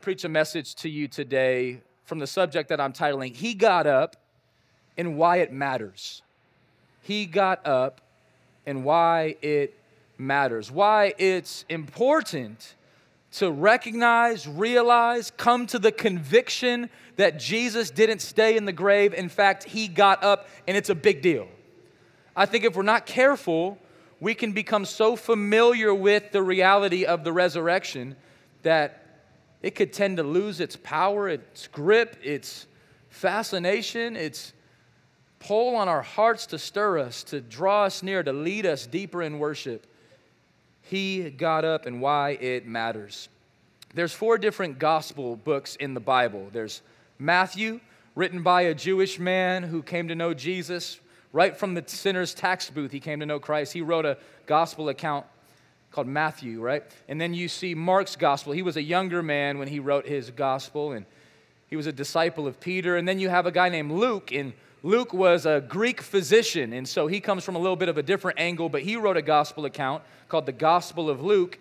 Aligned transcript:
preach 0.00 0.24
a 0.24 0.28
message 0.28 0.74
to 0.76 0.88
you 0.88 1.08
today 1.08 1.80
from 2.04 2.18
the 2.18 2.26
subject 2.26 2.70
that 2.70 2.80
I'm 2.80 2.92
titling, 2.92 3.36
He 3.36 3.54
Got 3.54 3.86
Up 3.86 4.16
and 4.96 5.16
Why 5.16 5.36
It 5.36 5.52
Matters. 5.52 6.22
He 7.02 7.26
got 7.26 7.66
up 7.66 8.00
and 8.66 8.84
why 8.84 9.36
it 9.42 9.74
matters, 10.16 10.70
why 10.70 11.14
it's 11.18 11.64
important 11.68 12.74
to 13.32 13.50
recognize, 13.50 14.48
realize, 14.48 15.30
come 15.36 15.66
to 15.66 15.78
the 15.78 15.92
conviction 15.92 16.90
that 17.16 17.38
Jesus 17.38 17.90
didn't 17.90 18.20
stay 18.20 18.56
in 18.56 18.64
the 18.64 18.72
grave. 18.72 19.14
In 19.14 19.28
fact, 19.28 19.64
he 19.64 19.86
got 19.86 20.24
up, 20.24 20.48
and 20.66 20.76
it's 20.76 20.90
a 20.90 20.94
big 20.94 21.22
deal. 21.22 21.46
I 22.34 22.46
think 22.46 22.64
if 22.64 22.74
we're 22.74 22.82
not 22.82 23.06
careful, 23.06 23.78
we 24.18 24.34
can 24.34 24.52
become 24.52 24.84
so 24.84 25.14
familiar 25.14 25.94
with 25.94 26.32
the 26.32 26.42
reality 26.42 27.04
of 27.04 27.22
the 27.22 27.32
resurrection 27.32 28.16
that 28.62 28.99
it 29.62 29.74
could 29.74 29.92
tend 29.92 30.16
to 30.16 30.22
lose 30.22 30.60
its 30.60 30.76
power, 30.76 31.28
its 31.28 31.66
grip, 31.68 32.16
its 32.22 32.66
fascination, 33.08 34.16
its 34.16 34.52
pull 35.38 35.76
on 35.76 35.88
our 35.88 36.02
hearts 36.02 36.46
to 36.46 36.58
stir 36.58 36.98
us, 36.98 37.22
to 37.24 37.40
draw 37.40 37.84
us 37.84 38.02
near, 38.02 38.22
to 38.22 38.32
lead 38.32 38.66
us 38.66 38.86
deeper 38.86 39.22
in 39.22 39.38
worship. 39.38 39.86
He 40.82 41.30
got 41.30 41.64
up 41.64 41.86
and 41.86 42.00
why 42.00 42.30
it 42.30 42.66
matters. 42.66 43.28
There's 43.94 44.12
four 44.12 44.38
different 44.38 44.78
gospel 44.78 45.36
books 45.36 45.76
in 45.76 45.94
the 45.94 46.00
Bible. 46.00 46.48
There's 46.52 46.82
Matthew, 47.18 47.80
written 48.14 48.42
by 48.42 48.62
a 48.62 48.74
Jewish 48.74 49.18
man 49.18 49.62
who 49.62 49.82
came 49.82 50.08
to 50.08 50.14
know 50.14 50.32
Jesus. 50.34 51.00
Right 51.32 51.56
from 51.56 51.74
the 51.74 51.84
sinner's 51.86 52.34
tax 52.34 52.70
booth, 52.70 52.92
he 52.92 53.00
came 53.00 53.20
to 53.20 53.26
know 53.26 53.38
Christ. 53.38 53.72
He 53.72 53.82
wrote 53.82 54.06
a 54.06 54.18
gospel 54.46 54.88
account 54.88 55.26
called 55.90 56.06
Matthew, 56.06 56.60
right? 56.60 56.84
And 57.08 57.20
then 57.20 57.34
you 57.34 57.48
see 57.48 57.74
Mark's 57.74 58.16
gospel. 58.16 58.52
He 58.52 58.62
was 58.62 58.76
a 58.76 58.82
younger 58.82 59.22
man 59.22 59.58
when 59.58 59.68
he 59.68 59.80
wrote 59.80 60.06
his 60.06 60.30
gospel, 60.30 60.92
and 60.92 61.04
he 61.68 61.76
was 61.76 61.86
a 61.86 61.92
disciple 61.92 62.46
of 62.46 62.60
Peter. 62.60 62.96
And 62.96 63.06
then 63.06 63.18
you 63.18 63.28
have 63.28 63.46
a 63.46 63.52
guy 63.52 63.68
named 63.68 63.92
Luke, 63.92 64.32
and 64.32 64.52
Luke 64.82 65.12
was 65.12 65.46
a 65.46 65.60
Greek 65.60 66.00
physician, 66.00 66.72
and 66.72 66.88
so 66.88 67.06
he 67.06 67.20
comes 67.20 67.44
from 67.44 67.54
a 67.54 67.58
little 67.58 67.76
bit 67.76 67.88
of 67.88 67.98
a 67.98 68.02
different 68.02 68.40
angle, 68.40 68.68
but 68.68 68.82
he 68.82 68.96
wrote 68.96 69.16
a 69.16 69.22
gospel 69.22 69.66
account 69.66 70.02
called 70.28 70.46
the 70.46 70.52
Gospel 70.52 71.10
of 71.10 71.22
Luke. 71.22 71.58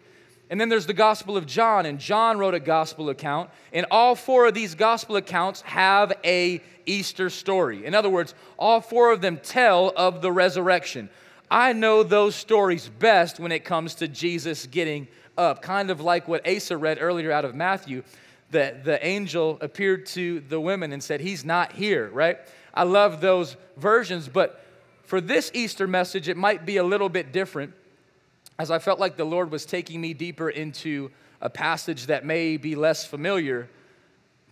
And 0.49 0.59
then 0.59 0.69
there's 0.69 0.85
the 0.85 0.93
Gospel 0.93 1.37
of 1.37 1.45
John, 1.45 1.85
and 1.85 1.99
John 1.99 2.37
wrote 2.37 2.55
a 2.55 2.59
gospel 2.59 3.09
account. 3.09 3.49
And 3.71 3.85
all 3.91 4.15
four 4.15 4.47
of 4.47 4.53
these 4.53 4.73
gospel 4.73 5.15
accounts 5.15 5.61
have 5.61 6.13
a 6.23 6.61
Easter 6.85 7.29
story. 7.29 7.85
In 7.85 7.93
other 7.93 8.09
words, 8.09 8.33
all 8.57 8.81
four 8.81 9.11
of 9.11 9.21
them 9.21 9.37
tell 9.37 9.93
of 9.95 10.21
the 10.21 10.31
resurrection. 10.31 11.09
I 11.51 11.73
know 11.73 12.03
those 12.03 12.35
stories 12.35 12.87
best 12.87 13.39
when 13.39 13.51
it 13.51 13.65
comes 13.65 13.95
to 13.95 14.07
Jesus 14.07 14.67
getting 14.67 15.07
up, 15.37 15.61
kind 15.61 15.89
of 15.89 15.99
like 16.01 16.27
what 16.27 16.47
Asa 16.47 16.77
read 16.77 16.99
earlier 17.01 17.31
out 17.31 17.45
of 17.45 17.55
Matthew. 17.55 18.03
that 18.51 18.83
the 18.83 19.05
angel 19.05 19.59
appeared 19.61 20.07
to 20.07 20.39
the 20.39 20.59
women 20.59 20.91
and 20.91 21.03
said, 21.03 21.21
He's 21.21 21.45
not 21.45 21.73
here, 21.73 22.09
right? 22.09 22.39
I 22.73 22.81
love 22.81 23.21
those 23.21 23.55
versions, 23.77 24.27
but 24.27 24.63
for 25.03 25.21
this 25.21 25.51
Easter 25.53 25.87
message, 25.87 26.27
it 26.27 26.35
might 26.35 26.65
be 26.65 26.77
a 26.77 26.83
little 26.83 27.09
bit 27.09 27.31
different 27.31 27.73
as 28.57 28.71
I 28.71 28.79
felt 28.79 28.99
like 28.99 29.17
the 29.17 29.23
Lord 29.23 29.51
was 29.51 29.65
taking 29.65 30.01
me 30.01 30.13
deeper 30.13 30.49
into 30.49 31.11
a 31.41 31.49
passage 31.49 32.07
that 32.07 32.25
may 32.25 32.57
be 32.57 32.75
less 32.75 33.05
familiar, 33.05 33.69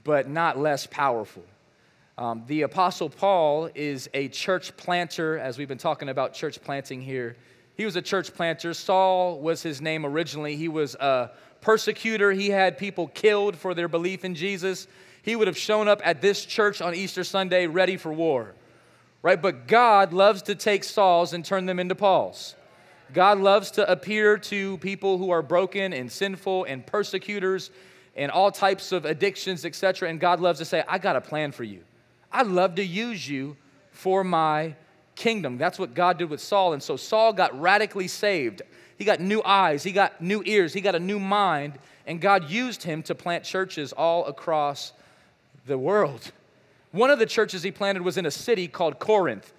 but 0.03 0.29
not 0.29 0.57
less 0.57 0.87
powerful. 0.87 1.43
Um, 2.19 2.43
the 2.47 2.63
Apostle 2.63 3.09
Paul 3.09 3.69
is 3.75 4.09
a 4.11 4.27
church 4.29 4.75
planter, 4.75 5.37
as 5.37 5.59
we've 5.59 5.67
been 5.67 5.77
talking 5.77 6.09
about 6.09 6.33
church 6.33 6.59
planting 6.59 6.99
here. 6.99 7.35
He 7.75 7.85
was 7.85 7.95
a 7.95 8.01
church 8.01 8.33
planter. 8.33 8.73
Saul 8.73 9.39
was 9.39 9.61
his 9.61 9.81
name 9.81 10.03
originally. 10.03 10.55
He 10.55 10.67
was 10.67 10.95
a 10.95 11.29
persecutor. 11.61 12.31
He 12.31 12.49
had 12.49 12.79
people 12.79 13.07
killed 13.09 13.55
for 13.55 13.75
their 13.75 13.87
belief 13.87 14.25
in 14.25 14.33
Jesus. 14.33 14.87
He 15.21 15.35
would 15.35 15.45
have 15.45 15.57
shown 15.57 15.87
up 15.87 16.01
at 16.03 16.19
this 16.19 16.43
church 16.43 16.81
on 16.81 16.95
Easter 16.95 17.23
Sunday 17.23 17.67
ready 17.67 17.97
for 17.97 18.11
war, 18.11 18.55
right? 19.21 19.39
But 19.39 19.67
God 19.67 20.11
loves 20.11 20.41
to 20.43 20.55
take 20.55 20.83
Sauls 20.83 21.33
and 21.33 21.45
turn 21.45 21.67
them 21.67 21.79
into 21.79 21.93
Pauls. 21.93 22.55
God 23.13 23.37
loves 23.37 23.69
to 23.71 23.89
appear 23.89 24.39
to 24.39 24.79
people 24.79 25.19
who 25.19 25.29
are 25.29 25.43
broken 25.43 25.93
and 25.93 26.11
sinful 26.11 26.63
and 26.63 26.83
persecutors 26.83 27.69
and 28.15 28.31
all 28.31 28.51
types 28.51 28.91
of 28.91 29.05
addictions, 29.05 29.65
etc. 29.65 30.09
And 30.09 30.19
God 30.19 30.39
loves 30.39 30.57
to 30.57 30.65
say, 30.65 30.83
I 30.87 30.97
got 30.97 31.15
a 31.15 31.21
plan 31.21 31.51
for 31.51 31.63
you. 31.63 31.83
I'd 32.31 32.47
love 32.47 32.75
to 32.75 32.83
use 32.83 33.27
you 33.27 33.57
for 33.91 34.23
my 34.23 34.75
kingdom. 35.15 35.57
That's 35.57 35.79
what 35.79 35.93
God 35.93 36.17
did 36.17 36.29
with 36.29 36.41
Saul. 36.41 36.73
And 36.73 36.81
so 36.81 36.95
Saul 36.95 37.33
got 37.33 37.59
radically 37.59 38.07
saved. 38.07 38.61
He 38.97 39.05
got 39.05 39.19
new 39.19 39.43
eyes, 39.43 39.83
he 39.83 39.91
got 39.91 40.21
new 40.21 40.41
ears, 40.45 40.73
he 40.73 40.81
got 40.81 40.95
a 40.95 40.99
new 40.99 41.19
mind, 41.19 41.77
and 42.07 42.19
God 42.19 42.49
used 42.49 42.81
him 42.81 43.03
to 43.03 43.13
plant 43.13 43.43
churches 43.43 43.93
all 43.93 44.25
across 44.25 44.91
the 45.67 45.77
world. 45.77 46.31
One 46.91 47.11
of 47.11 47.19
the 47.19 47.25
churches 47.27 47.61
he 47.61 47.71
planted 47.71 48.01
was 48.01 48.17
in 48.17 48.25
a 48.25 48.31
city 48.31 48.67
called 48.67 48.97
Corinth. 48.97 49.53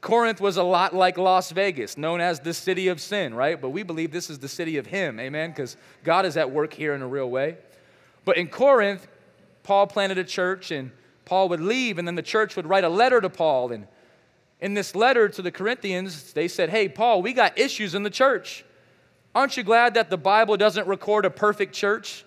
Corinth 0.00 0.40
was 0.40 0.56
a 0.56 0.62
lot 0.62 0.94
like 0.94 1.18
Las 1.18 1.50
Vegas, 1.50 1.96
known 1.96 2.20
as 2.20 2.38
the 2.38 2.54
city 2.54 2.86
of 2.88 3.00
sin, 3.00 3.34
right? 3.34 3.60
But 3.60 3.70
we 3.70 3.82
believe 3.82 4.12
this 4.12 4.30
is 4.30 4.38
the 4.38 4.48
city 4.48 4.76
of 4.76 4.86
Him, 4.86 5.18
amen? 5.18 5.50
Because 5.50 5.76
God 6.04 6.26
is 6.26 6.36
at 6.36 6.50
work 6.50 6.72
here 6.72 6.94
in 6.94 7.02
a 7.02 7.08
real 7.08 7.28
way. 7.28 7.56
But 8.24 8.36
in 8.36 8.46
Corinth, 8.46 9.08
Paul 9.64 9.88
planted 9.88 10.18
a 10.18 10.24
church, 10.24 10.70
and 10.70 10.92
Paul 11.26 11.50
would 11.50 11.60
leave, 11.60 11.98
and 11.98 12.08
then 12.08 12.14
the 12.14 12.22
church 12.22 12.56
would 12.56 12.66
write 12.66 12.84
a 12.84 12.88
letter 12.88 13.20
to 13.20 13.28
Paul. 13.28 13.72
And 13.72 13.86
in 14.60 14.72
this 14.72 14.94
letter 14.94 15.28
to 15.28 15.42
the 15.42 15.50
Corinthians, 15.50 16.32
they 16.32 16.48
said, 16.48 16.70
Hey, 16.70 16.88
Paul, 16.88 17.20
we 17.20 17.34
got 17.34 17.58
issues 17.58 17.94
in 17.94 18.02
the 18.02 18.10
church. 18.10 18.64
Aren't 19.34 19.58
you 19.58 19.62
glad 19.62 19.94
that 19.94 20.08
the 20.08 20.16
Bible 20.16 20.56
doesn't 20.56 20.88
record 20.88 21.26
a 21.26 21.30
perfect 21.30 21.74
church? 21.74 22.24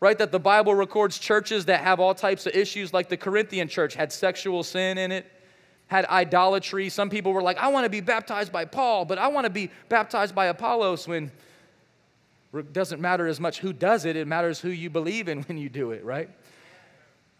Right? 0.00 0.18
That 0.18 0.32
the 0.32 0.40
Bible 0.40 0.74
records 0.74 1.18
churches 1.18 1.66
that 1.66 1.82
have 1.82 2.00
all 2.00 2.14
types 2.14 2.46
of 2.46 2.54
issues, 2.54 2.92
like 2.92 3.08
the 3.08 3.16
Corinthian 3.16 3.68
church 3.68 3.94
had 3.94 4.12
sexual 4.12 4.64
sin 4.64 4.98
in 4.98 5.12
it 5.12 5.30
had 5.88 6.04
idolatry. 6.06 6.88
Some 6.90 7.10
people 7.10 7.32
were 7.32 7.42
like, 7.42 7.56
I 7.56 7.68
want 7.68 7.84
to 7.84 7.90
be 7.90 8.00
baptized 8.00 8.52
by 8.52 8.66
Paul, 8.66 9.04
but 9.04 9.18
I 9.18 9.28
want 9.28 9.44
to 9.44 9.50
be 9.50 9.70
baptized 9.88 10.34
by 10.34 10.46
Apollos 10.46 11.08
when 11.08 11.32
it 12.54 12.72
doesn't 12.72 13.00
matter 13.00 13.26
as 13.26 13.40
much 13.40 13.58
who 13.58 13.72
does 13.72 14.04
it, 14.04 14.14
it 14.14 14.26
matters 14.28 14.60
who 14.60 14.68
you 14.68 14.90
believe 14.90 15.28
in 15.28 15.42
when 15.42 15.58
you 15.58 15.68
do 15.68 15.90
it, 15.90 16.04
right? 16.04 16.30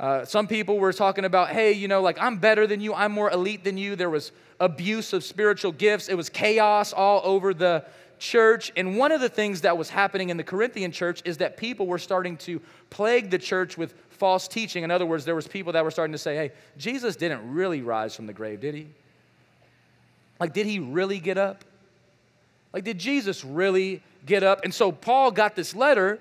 Uh, 0.01 0.25
some 0.25 0.47
people 0.47 0.79
were 0.79 0.93
talking 0.93 1.25
about, 1.25 1.51
hey, 1.51 1.73
you 1.73 1.89
know, 1.89 2.03
like 2.03 2.19
I'm 2.21 2.39
better 2.39 2.67
than 2.67 2.81
you, 2.81 2.95
I'm 2.95 3.13
more 3.13 3.31
elite 3.31 3.65
than 3.65 3.77
you. 3.77 3.97
There 3.97 4.11
was 4.11 4.31
abuse 4.61 5.13
of 5.13 5.25
spiritual 5.25 5.73
gifts, 5.73 6.09
it 6.09 6.17
was 6.17 6.29
chaos 6.29 6.93
all 6.93 7.21
over 7.25 7.53
the 7.53 7.85
church. 8.19 8.73
And 8.77 8.97
one 8.97 9.13
of 9.13 9.21
the 9.21 9.29
things 9.29 9.63
that 9.63 9.77
was 9.77 9.91
happening 9.91 10.31
in 10.31 10.37
the 10.37 10.45
Corinthian 10.45 10.93
church 10.93 11.23
is 11.25 11.39
that 11.39 11.57
people 11.57 11.87
were 11.87 11.99
starting 11.99 12.37
to 12.39 12.61
plague 12.91 13.31
the 13.31 13.39
church 13.39 13.79
with 13.79 13.95
false 14.11 14.49
teaching. 14.49 14.85
In 14.85 14.91
other 14.91 15.07
words, 15.07 15.25
there 15.25 15.35
was 15.35 15.47
people 15.47 15.73
that 15.73 15.85
were 15.85 15.91
starting 15.91 16.13
to 16.13 16.19
say, 16.19 16.37
hey, 16.37 16.53
Jesus 16.77 17.17
didn't 17.17 17.53
really 17.53 17.83
rise 17.83 18.15
from 18.15 18.27
the 18.27 18.33
grave, 18.33 18.61
did 18.61 18.75
he? 18.75 18.89
Like, 20.41 20.53
did 20.53 20.67
he 20.67 20.79
really 20.79 21.19
get 21.19 21.39
up? 21.39 21.65
Like, 22.73 22.85
did 22.85 22.99
Jesus 22.99 23.45
really 23.45 24.03
get 24.27 24.43
up? 24.43 24.63
And 24.65 24.73
so 24.73 24.93
Paul 24.93 25.31
got 25.31 25.57
this 25.57 25.75
letter 25.75 26.19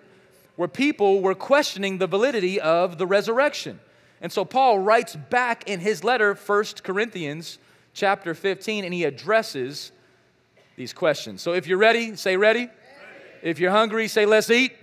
where 0.57 0.67
people 0.67 1.21
were 1.21 1.35
questioning 1.35 1.99
the 1.99 2.07
validity 2.07 2.59
of 2.59 2.97
the 2.97 3.07
resurrection. 3.07 3.79
And 4.19 4.31
so 4.31 4.43
Paul 4.43 4.79
writes 4.79 5.15
back 5.15 5.69
in 5.69 5.79
his 5.79 6.03
letter, 6.03 6.33
1 6.33 6.63
Corinthians 6.83 7.59
chapter 7.93 8.33
15, 8.33 8.83
and 8.83 8.93
he 8.93 9.03
addresses 9.03 9.91
these 10.75 10.93
questions. 10.93 11.41
So 11.41 11.53
if 11.53 11.67
you're 11.67 11.77
ready, 11.77 12.15
say 12.15 12.37
ready. 12.37 12.61
ready. 12.61 12.71
If 13.43 13.59
you're 13.59 13.71
hungry, 13.71 14.07
say 14.07 14.25
let's 14.25 14.49
eat. 14.49 14.73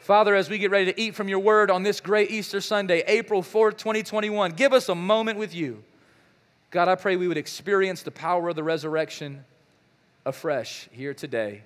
Father, 0.00 0.34
as 0.34 0.50
we 0.50 0.58
get 0.58 0.70
ready 0.70 0.92
to 0.92 1.00
eat 1.00 1.14
from 1.14 1.28
your 1.28 1.38
word 1.38 1.70
on 1.70 1.82
this 1.82 2.00
great 2.00 2.30
Easter 2.30 2.60
Sunday, 2.60 3.02
April 3.06 3.42
4th, 3.42 3.76
2021, 3.76 4.52
give 4.52 4.72
us 4.72 4.88
a 4.88 4.94
moment 4.94 5.38
with 5.38 5.54
you. 5.54 5.82
God, 6.70 6.88
I 6.88 6.94
pray 6.94 7.16
we 7.16 7.28
would 7.28 7.38
experience 7.38 8.02
the 8.02 8.10
power 8.10 8.48
of 8.48 8.56
the 8.56 8.64
resurrection 8.64 9.44
afresh 10.24 10.88
here 10.92 11.14
today 11.14 11.62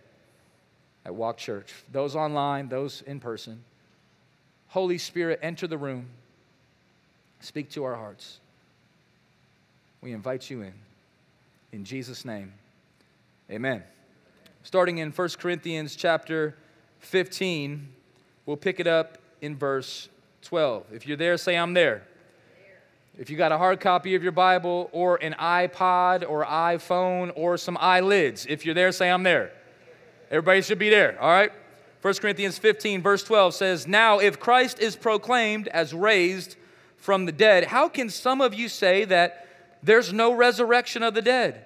at 1.08 1.14
Walk 1.14 1.38
Church. 1.38 1.72
Those 1.90 2.14
online, 2.14 2.68
those 2.68 3.02
in 3.02 3.18
person. 3.18 3.64
Holy 4.68 4.98
Spirit, 4.98 5.40
enter 5.42 5.66
the 5.66 5.78
room. 5.78 6.06
Speak 7.40 7.70
to 7.70 7.84
our 7.84 7.94
hearts. 7.94 8.40
We 10.02 10.12
invite 10.12 10.50
you 10.50 10.62
in. 10.62 10.74
In 11.72 11.84
Jesus' 11.84 12.24
name, 12.24 12.52
amen. 13.50 13.82
Starting 14.62 14.98
in 14.98 15.10
1 15.10 15.28
Corinthians 15.40 15.96
chapter 15.96 16.54
15 17.00 17.88
We'll 18.48 18.56
pick 18.56 18.80
it 18.80 18.86
up 18.86 19.18
in 19.42 19.56
verse 19.56 20.08
12. 20.40 20.86
If 20.94 21.06
you're 21.06 21.18
there, 21.18 21.36
say, 21.36 21.54
I'm 21.54 21.74
there. 21.74 22.02
If 23.18 23.28
you 23.28 23.36
got 23.36 23.52
a 23.52 23.58
hard 23.58 23.78
copy 23.78 24.14
of 24.14 24.22
your 24.22 24.32
Bible 24.32 24.88
or 24.90 25.16
an 25.16 25.34
iPod 25.34 26.26
or 26.26 26.46
iPhone 26.46 27.30
or 27.36 27.58
some 27.58 27.76
eyelids, 27.78 28.46
if 28.48 28.64
you're 28.64 28.74
there, 28.74 28.90
say, 28.90 29.10
I'm 29.10 29.22
there. 29.22 29.52
Everybody 30.30 30.62
should 30.62 30.78
be 30.78 30.90
there, 30.90 31.20
all 31.20 31.30
right? 31.30 31.52
1 32.02 32.14
Corinthians 32.14 32.58
15, 32.58 33.02
verse 33.02 33.24
12 33.24 33.54
says, 33.54 33.86
Now 33.86 34.18
if 34.18 34.38
Christ 34.38 34.78
is 34.78 34.94
proclaimed 34.94 35.68
as 35.68 35.92
raised 35.92 36.56
from 36.96 37.26
the 37.26 37.32
dead, 37.32 37.64
how 37.64 37.88
can 37.88 38.08
some 38.08 38.40
of 38.40 38.54
you 38.54 38.68
say 38.68 39.04
that 39.06 39.46
there's 39.82 40.12
no 40.12 40.32
resurrection 40.32 41.02
of 41.02 41.14
the 41.14 41.22
dead? 41.22 41.64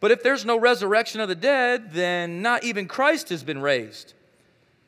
But 0.00 0.10
if 0.10 0.22
there's 0.22 0.44
no 0.44 0.58
resurrection 0.58 1.20
of 1.20 1.28
the 1.28 1.34
dead, 1.34 1.92
then 1.92 2.40
not 2.40 2.62
even 2.62 2.86
Christ 2.86 3.30
has 3.30 3.42
been 3.42 3.60
raised. 3.60 4.14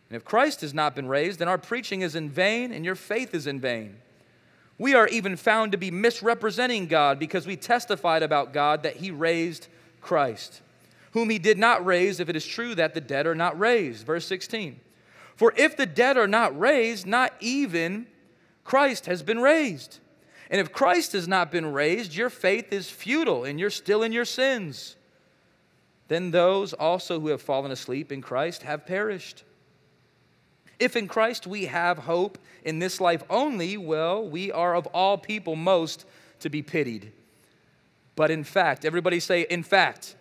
And 0.08 0.16
if 0.16 0.24
Christ 0.24 0.60
has 0.60 0.74
not 0.74 0.94
been 0.94 1.08
raised, 1.08 1.38
then 1.38 1.48
our 1.48 1.58
preaching 1.58 2.02
is 2.02 2.14
in 2.14 2.30
vain 2.30 2.72
and 2.72 2.84
your 2.84 2.94
faith 2.94 3.34
is 3.34 3.46
in 3.46 3.60
vain. 3.60 3.96
We 4.78 4.94
are 4.94 5.08
even 5.08 5.36
found 5.36 5.72
to 5.72 5.78
be 5.78 5.90
misrepresenting 5.90 6.86
God 6.86 7.18
because 7.18 7.46
we 7.46 7.56
testified 7.56 8.22
about 8.22 8.52
God 8.52 8.82
that 8.84 8.96
he 8.96 9.10
raised 9.10 9.68
Christ, 10.00 10.62
whom 11.12 11.30
he 11.30 11.38
did 11.38 11.58
not 11.58 11.84
raise 11.84 12.20
if 12.20 12.28
it 12.28 12.36
is 12.36 12.46
true 12.46 12.74
that 12.74 12.94
the 12.94 13.00
dead 13.00 13.26
are 13.26 13.34
not 13.34 13.58
raised. 13.58 14.06
Verse 14.06 14.26
16. 14.26 14.80
For 15.36 15.52
if 15.56 15.76
the 15.76 15.86
dead 15.86 16.16
are 16.16 16.28
not 16.28 16.58
raised, 16.58 17.06
not 17.06 17.32
even 17.40 18.06
Christ 18.64 19.06
has 19.06 19.22
been 19.22 19.40
raised. 19.40 19.98
And 20.50 20.60
if 20.60 20.72
Christ 20.72 21.12
has 21.12 21.26
not 21.26 21.50
been 21.50 21.72
raised, 21.72 22.14
your 22.14 22.30
faith 22.30 22.72
is 22.72 22.90
futile 22.90 23.44
and 23.44 23.58
you're 23.58 23.70
still 23.70 24.02
in 24.02 24.12
your 24.12 24.24
sins. 24.24 24.96
Then 26.08 26.32
those 26.32 26.72
also 26.72 27.20
who 27.20 27.28
have 27.28 27.40
fallen 27.40 27.70
asleep 27.70 28.10
in 28.10 28.20
Christ 28.20 28.64
have 28.64 28.84
perished. 28.84 29.44
If 30.80 30.96
in 30.96 31.08
Christ 31.08 31.46
we 31.46 31.66
have 31.66 31.98
hope 31.98 32.38
in 32.64 32.78
this 32.78 33.00
life 33.00 33.22
only, 33.30 33.76
well, 33.76 34.28
we 34.28 34.50
are 34.50 34.74
of 34.74 34.86
all 34.88 35.18
people 35.18 35.54
most 35.54 36.04
to 36.40 36.50
be 36.50 36.62
pitied. 36.62 37.12
But 38.16 38.30
in 38.30 38.44
fact, 38.44 38.84
everybody 38.84 39.20
say, 39.20 39.42
in 39.42 39.62
fact. 39.62 40.16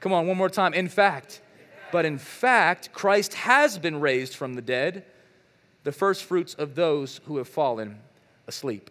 Come 0.00 0.12
on, 0.12 0.26
one 0.26 0.36
more 0.36 0.48
time. 0.48 0.74
In 0.74 0.88
fact. 0.88 1.40
But 1.92 2.04
in 2.04 2.18
fact, 2.18 2.92
Christ 2.92 3.34
has 3.34 3.76
been 3.78 4.00
raised 4.00 4.36
from 4.36 4.54
the 4.54 4.62
dead, 4.62 5.04
the 5.82 5.92
first 5.92 6.24
fruits 6.24 6.54
of 6.54 6.74
those 6.74 7.20
who 7.24 7.38
have 7.38 7.48
fallen 7.48 7.98
asleep. 8.46 8.90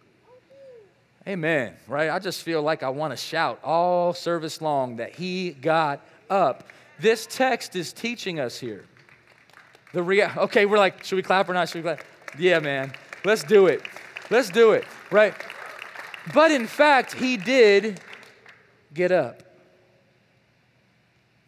Amen. 1.26 1.74
Right? 1.88 2.10
I 2.10 2.18
just 2.18 2.42
feel 2.42 2.62
like 2.62 2.82
I 2.82 2.90
want 2.90 3.12
to 3.12 3.16
shout 3.16 3.58
all 3.64 4.12
service 4.12 4.60
long 4.60 4.96
that 4.96 5.14
he 5.14 5.50
got 5.50 6.04
up. 6.28 6.68
This 6.98 7.26
text 7.26 7.74
is 7.74 7.92
teaching 7.92 8.38
us 8.38 8.58
here 8.58 8.84
the 9.92 10.02
rea- 10.02 10.30
okay, 10.36 10.66
we're 10.66 10.78
like, 10.78 11.04
should 11.04 11.16
we 11.16 11.22
clap 11.22 11.48
or 11.48 11.54
not? 11.54 11.68
Should 11.68 11.78
we 11.78 11.82
clap? 11.82 12.04
Yeah, 12.38 12.60
man. 12.60 12.92
Let's 13.24 13.42
do 13.42 13.66
it. 13.66 13.82
Let's 14.30 14.50
do 14.50 14.72
it, 14.72 14.84
right? 15.10 15.34
But 16.32 16.50
in 16.52 16.66
fact, 16.66 17.14
he 17.14 17.36
did 17.36 18.00
get 18.94 19.10
up. 19.10 19.42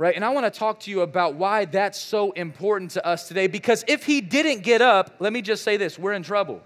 Right? 0.03 0.17
And 0.17 0.25
I 0.25 0.31
want 0.31 0.53
to 0.53 0.59
talk 0.59 0.81
to 0.81 0.91
you 0.91 1.03
about 1.03 1.37
why 1.37 1.65
that's 1.65 1.97
so 1.97 2.33
important 2.33 2.91
to 2.91 3.07
us 3.07 3.29
today 3.29 3.47
because 3.47 3.85
if 3.87 4.05
he 4.05 4.21
didn't 4.21 4.65
get 4.65 4.83
up, 4.83 5.15
let 5.21 5.33
me 5.33 5.43
just 5.43 5.63
say 5.63 5.77
this, 5.77 5.97
we're 5.97 6.15
in 6.15 6.25
trouble. 6.25 6.61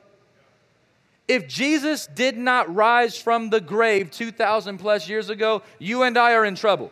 If 1.29 1.47
Jesus 1.47 2.07
did 2.07 2.39
not 2.39 2.75
rise 2.75 3.21
from 3.21 3.51
the 3.51 3.61
grave 3.61 4.11
2,000 4.11 4.79
plus 4.79 5.07
years 5.07 5.29
ago, 5.29 5.61
you 5.79 6.03
and 6.03 6.17
I 6.17 6.33
are 6.33 6.47
in 6.47 6.55
trouble. 6.55 6.91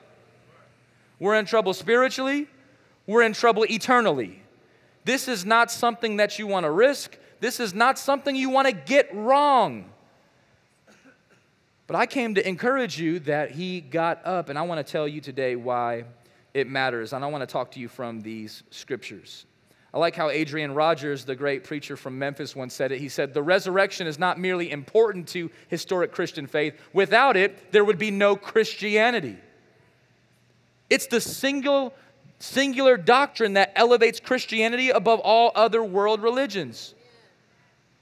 We're 1.19 1.37
in 1.37 1.47
trouble 1.47 1.73
spiritually, 1.73 2.47
we're 3.07 3.23
in 3.23 3.33
trouble 3.33 3.65
eternally. 3.65 4.43
This 5.07 5.29
is 5.29 5.47
not 5.47 5.71
something 5.71 6.19
that 6.19 6.39
you 6.39 6.47
want 6.47 6.65
to 6.65 6.71
risk. 6.71 7.17
This 7.41 7.59
is 7.59 7.73
not 7.73 7.99
something 7.99 8.37
you 8.37 8.51
want 8.51 8.69
to 8.69 8.75
get 8.75 9.09
wrong. 9.15 9.87
But 11.87 11.97
I 11.97 12.05
came 12.05 12.35
to 12.35 12.47
encourage 12.47 13.01
you 13.01 13.21
that 13.21 13.53
he 13.53 13.81
got 13.81 14.27
up, 14.27 14.51
and 14.51 14.59
I 14.59 14.63
want 14.63 14.87
to 14.87 14.93
tell 14.93 15.09
you 15.09 15.23
today 15.23 15.57
why 15.57 16.05
it 16.55 16.69
matters. 16.69 17.13
And 17.13 17.25
I 17.25 17.29
want 17.29 17.43
to 17.43 17.47
talk 17.47 17.73
to 17.73 17.81
you 17.81 17.89
from 17.89 18.21
these 18.21 18.63
scriptures. 18.71 19.45
I 19.93 19.99
like 19.99 20.17
how 20.17 20.31
Adrian 20.31 20.75
Rogers, 20.75 21.25
the 21.25 21.37
great 21.37 21.63
preacher 21.63 21.97
from 21.97 22.19
Memphis, 22.19 22.57
once 22.57 22.75
said 22.75 22.91
it. 22.91 22.99
He 22.99 23.09
said, 23.09 23.35
The 23.35 23.43
resurrection 23.43 24.07
is 24.07 24.19
not 24.19 24.41
merely 24.41 24.71
important 24.73 25.29
to 25.29 25.51
historic 25.69 26.11
Christian 26.11 26.47
faith, 26.47 26.75
without 26.93 27.37
it, 27.37 27.71
there 27.71 27.85
would 27.85 27.99
be 27.99 28.11
no 28.11 28.35
Christianity. 28.35 29.37
It's 30.91 31.07
the 31.07 31.21
single 31.21 31.95
singular 32.41 32.97
doctrine 32.97 33.55
that 33.55 33.73
elevates 33.77 34.21
Christianity 34.21 34.91
above 34.91 35.21
all 35.21 35.53
other 35.55 35.83
world 35.83 36.21
religions. 36.21 36.95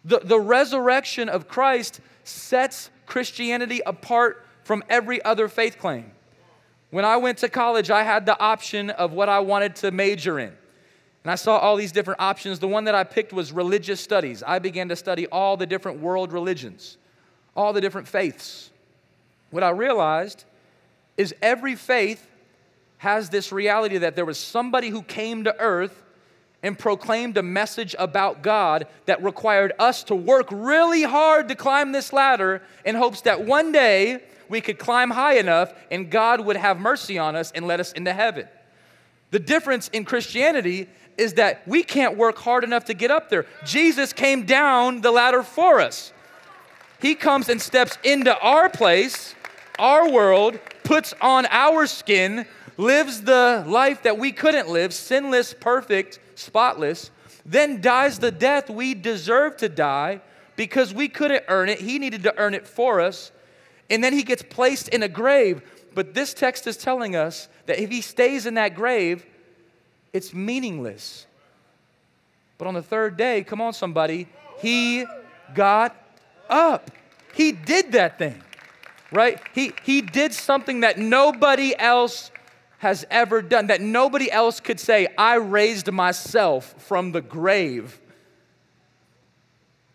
The, 0.05 0.19
the 0.19 0.41
resurrection 0.41 1.29
of 1.29 1.47
Christ 1.47 2.01
sets 2.25 2.91
Christianity 3.07 3.81
apart 3.85 4.45
from 4.65 4.83
every 4.89 5.23
other 5.23 5.49
faith 5.49 5.79
claim. 5.79 6.11
When 6.93 7.06
I 7.06 7.17
went 7.17 7.39
to 7.39 7.49
college, 7.49 7.91
I 7.91 8.03
had 8.03 8.27
the 8.27 8.39
option 8.39 8.91
of 8.91 9.15
what 9.15 9.31
I 9.31 9.41
wanted 9.41 9.77
to 9.77 9.91
major 9.91 10.39
in. 10.39 10.53
And 11.25 11.31
I 11.31 11.37
saw 11.37 11.56
all 11.56 11.75
these 11.77 11.91
different 11.91 12.21
options. 12.21 12.59
The 12.59 12.69
one 12.69 12.85
that 12.85 12.94
I 12.94 13.03
picked 13.03 13.33
was 13.33 13.50
religious 13.50 13.99
studies. 13.99 14.43
I 14.43 14.59
began 14.59 14.91
to 14.91 14.97
study 14.97 15.27
all 15.29 15.56
the 15.56 15.65
different 15.65 16.00
world 16.00 16.35
religions, 16.35 16.99
all 17.56 17.73
the 17.73 17.81
different 17.81 18.09
faiths. 18.09 18.71
What 19.50 19.62
I 19.62 19.71
realized 19.71 20.44
is 21.17 21.35
every 21.41 21.77
faith 21.77 22.29
has 22.99 23.31
this 23.31 23.53
reality 23.53 23.97
that 23.97 24.15
there 24.15 24.27
was 24.27 24.37
somebody 24.37 24.91
who 24.91 25.03
came 25.03 25.44
to 25.44 25.59
earth 25.59 26.03
and 26.62 26.79
proclaimed 26.79 27.39
a 27.39 27.43
message 27.43 27.97
about 27.99 28.43
God 28.43 28.87
that 29.06 29.23
required 29.23 29.73
us 29.79 30.05
to 30.05 30.15
work 30.15 30.49
really 30.50 31.05
hard 31.05 31.49
to 31.49 31.55
climb 31.55 31.93
this 31.93 32.12
ladder 32.12 32.61
in 32.85 32.97
hopes 32.97 33.23
that 33.23 33.47
one 33.47 33.73
day 33.73 34.23
we 34.53 34.61
could 34.61 34.79
climb 34.79 35.11
high 35.11 35.39
enough 35.39 35.73
and 35.91 36.11
God 36.11 36.43
would 36.43 36.57
have 36.57 36.79
mercy 36.79 37.19
on 37.19 37.35
us 37.35 37.51
and 37.53 37.67
let 37.67 37.81
us 37.81 37.91
into 37.93 38.13
heaven. 38.13 38.47
The 39.31 39.39
difference 39.39 39.89
in 39.89 40.05
Christianity 40.05 40.91
is 41.17 41.35
that 41.35 41.67
we 41.67 41.83
can't 41.83 42.19
work 42.19 42.37
hard 42.37 42.63
enough 42.63 42.85
to 42.85 42.95
get 42.95 43.11
up 43.11 43.31
there. 43.31 43.47
Jesus 43.65 44.13
came 44.13 44.45
down 44.45 45.01
the 45.01 45.11
ladder 45.11 45.43
for 45.43 45.81
us. 45.81 46.13
He 47.01 47.15
comes 47.15 47.49
and 47.49 47.63
steps 47.63 47.97
into 48.05 48.39
our 48.41 48.69
place, 48.69 49.35
our 49.79 50.11
world, 50.11 50.59
puts 50.85 51.15
on 51.23 51.47
our 51.47 51.87
skin, 51.87 52.45
lives 52.77 53.23
the 53.23 53.65
life 53.67 54.03
that 54.03 54.19
we 54.19 54.33
couldn't 54.33 54.69
live, 54.69 54.93
sinless, 54.93 55.55
perfect, 55.55 56.19
spotless, 56.35 57.11
then 57.47 57.81
dies 57.81 58.19
the 58.19 58.31
death 58.31 58.69
we 58.69 58.93
deserve 58.93 59.57
to 59.57 59.71
die 59.71 60.21
because 60.57 60.93
we 60.93 61.09
couldn't 61.09 61.45
earn 61.49 61.71
it. 61.71 61.81
He 61.81 61.99
needed 61.99 62.23
to 62.25 62.39
earn 62.39 62.53
it 62.53 62.69
for 62.69 63.01
us. 63.01 63.33
And 63.90 64.02
then 64.02 64.12
he 64.12 64.23
gets 64.23 64.43
placed 64.43 64.88
in 64.88 65.02
a 65.02 65.08
grave. 65.08 65.62
But 65.94 66.14
this 66.14 66.32
text 66.32 66.67
is 66.67 66.77
telling 66.77 67.17
us 67.17 67.48
that 67.67 67.79
if 67.79 67.91
he 67.91 68.01
stays 68.01 68.46
in 68.46 68.55
that 68.55 68.74
grave, 68.74 69.27
it's 70.12 70.32
meaningless. 70.32 71.27
But 72.58 72.69
on 72.69 72.74
the 72.74 72.82
third 72.82 73.17
day, 73.17 73.44
come 73.44 73.60
on, 73.60 73.72
somebody, 73.72 74.29
he 74.58 75.05
got 75.55 75.96
up. 76.48 76.91
He 77.34 77.53
did 77.53 77.93
that 77.93 78.19
thing, 78.19 78.43
right? 79.10 79.41
He, 79.55 79.72
he 79.82 80.03
did 80.03 80.32
something 80.32 80.81
that 80.81 80.98
nobody 80.98 81.74
else 81.79 82.31
has 82.79 83.05
ever 83.10 83.43
done, 83.43 83.69
that 83.69 83.81
nobody 83.81 84.31
else 84.31 84.60
could 84.60 84.81
say, 84.81 85.08
I 85.17 85.36
raised 85.36 85.91
myself 85.91 86.74
from 86.79 87.12
the 87.12 87.20
grave. 87.20 88.01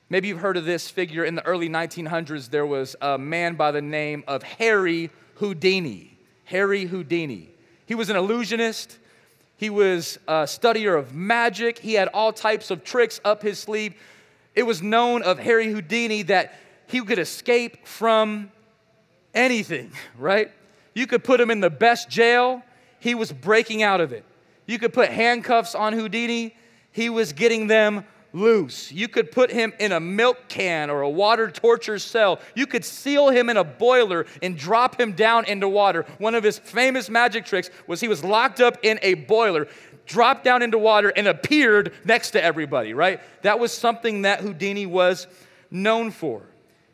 Maybe 0.10 0.30
you've 0.30 0.40
heard 0.40 0.56
of 0.56 0.64
this 0.64 0.90
figure. 0.90 1.26
In 1.26 1.36
the 1.36 1.46
early 1.46 1.68
1900s, 1.68 2.50
there 2.50 2.66
was 2.66 2.96
a 3.02 3.18
man 3.18 3.56
by 3.56 3.72
the 3.72 3.82
name 3.82 4.24
of 4.26 4.42
Harry 4.42 5.10
Houdini. 5.36 6.18
Harry 6.46 6.86
Houdini. 6.86 7.50
He 7.86 7.94
was 7.94 8.10
an 8.10 8.16
illusionist. 8.16 8.98
He 9.58 9.70
was 9.70 10.18
a 10.28 10.44
studier 10.44 10.98
of 10.98 11.14
magic. 11.14 11.80
He 11.80 11.96
had 11.96 12.08
all 12.14 12.32
types 12.32 12.72
of 12.72 12.86
tricks 12.86 13.20
up 13.26 13.42
his 13.42 13.60
sleeve. 13.60 13.96
It 14.56 14.64
was 14.64 14.82
known 14.82 15.24
of 15.24 15.40
Harry 15.40 15.70
Houdini 15.70 16.22
that 16.24 16.56
he 16.88 17.02
could 17.02 17.20
escape 17.20 17.86
from 17.86 18.50
anything, 19.34 19.92
right? 20.18 20.52
You 20.94 21.06
could 21.06 21.24
put 21.24 21.42
him 21.42 21.52
in 21.52 21.60
the 21.60 21.70
best 21.70 22.10
jail, 22.10 22.64
he 23.00 23.14
was 23.14 23.32
breaking 23.32 23.84
out 23.84 24.00
of 24.00 24.14
it. 24.14 24.24
You 24.66 24.80
could 24.80 24.94
put 24.94 25.10
handcuffs 25.10 25.76
on 25.76 25.94
Houdini, 25.94 26.56
he 26.92 27.10
was 27.10 27.34
getting 27.34 27.68
them 27.68 28.06
loose. 28.34 28.92
You 28.92 29.08
could 29.08 29.32
put 29.32 29.52
him 29.52 29.74
in 29.80 29.92
a 29.92 30.00
milk 30.00 30.48
can 30.48 30.90
or 30.90 31.02
a 31.02 31.10
water 31.10 31.50
torture 31.50 32.00
cell. 32.00 32.40
You 32.56 32.68
could 32.68 32.86
seal 32.86 33.30
him 33.30 33.50
in 33.50 33.58
a 33.58 33.64
boiler 33.64 34.26
and 34.42 34.58
drop 34.58 35.00
him 35.00 35.14
down 35.14 35.46
into 35.46 35.68
water. 35.68 36.06
One 36.18 36.36
of 36.36 36.44
his 36.44 36.60
famous 36.60 37.10
magic 37.10 37.46
tricks 37.46 37.70
was 37.88 38.00
he 38.00 38.08
was 38.08 38.24
locked 38.24 38.60
up 38.60 38.78
in 38.84 39.00
a 39.02 39.16
boiler, 39.16 39.68
dropped 40.06 40.44
down 40.44 40.62
into 40.62 40.78
water, 40.78 41.10
and 41.16 41.28
appeared 41.28 41.94
next 42.06 42.32
to 42.32 42.44
everybody, 42.44 42.94
right? 42.94 43.22
That 43.44 43.60
was 43.60 43.72
something 43.72 44.24
that 44.24 44.42
Houdini 44.42 44.86
was 44.86 45.28
known 45.72 46.12
for. 46.12 46.42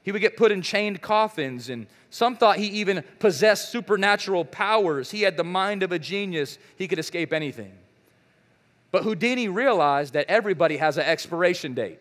He 0.03 0.11
would 0.11 0.21
get 0.21 0.35
put 0.35 0.51
in 0.51 0.61
chained 0.61 1.01
coffins 1.01 1.69
and 1.69 1.87
some 2.09 2.35
thought 2.37 2.57
he 2.57 2.67
even 2.67 3.03
possessed 3.17 3.71
supernatural 3.71 4.45
powers. 4.45 5.09
He 5.09 5.23
had 5.23 5.35
the 5.35 5.43
mind 5.43 5.81
of 5.81 5.91
a 5.91 5.97
genius. 5.97 6.59
He 6.75 6.87
could 6.87 6.99
escape 6.99 7.33
anything. 7.33 7.71
But 8.93 9.05
Houdini 9.05 9.47
realized 9.47 10.13
that 10.13 10.27
everybody 10.29 10.77
has 10.77 10.97
an 10.97 11.05
expiration 11.05 11.73
date, 11.73 11.99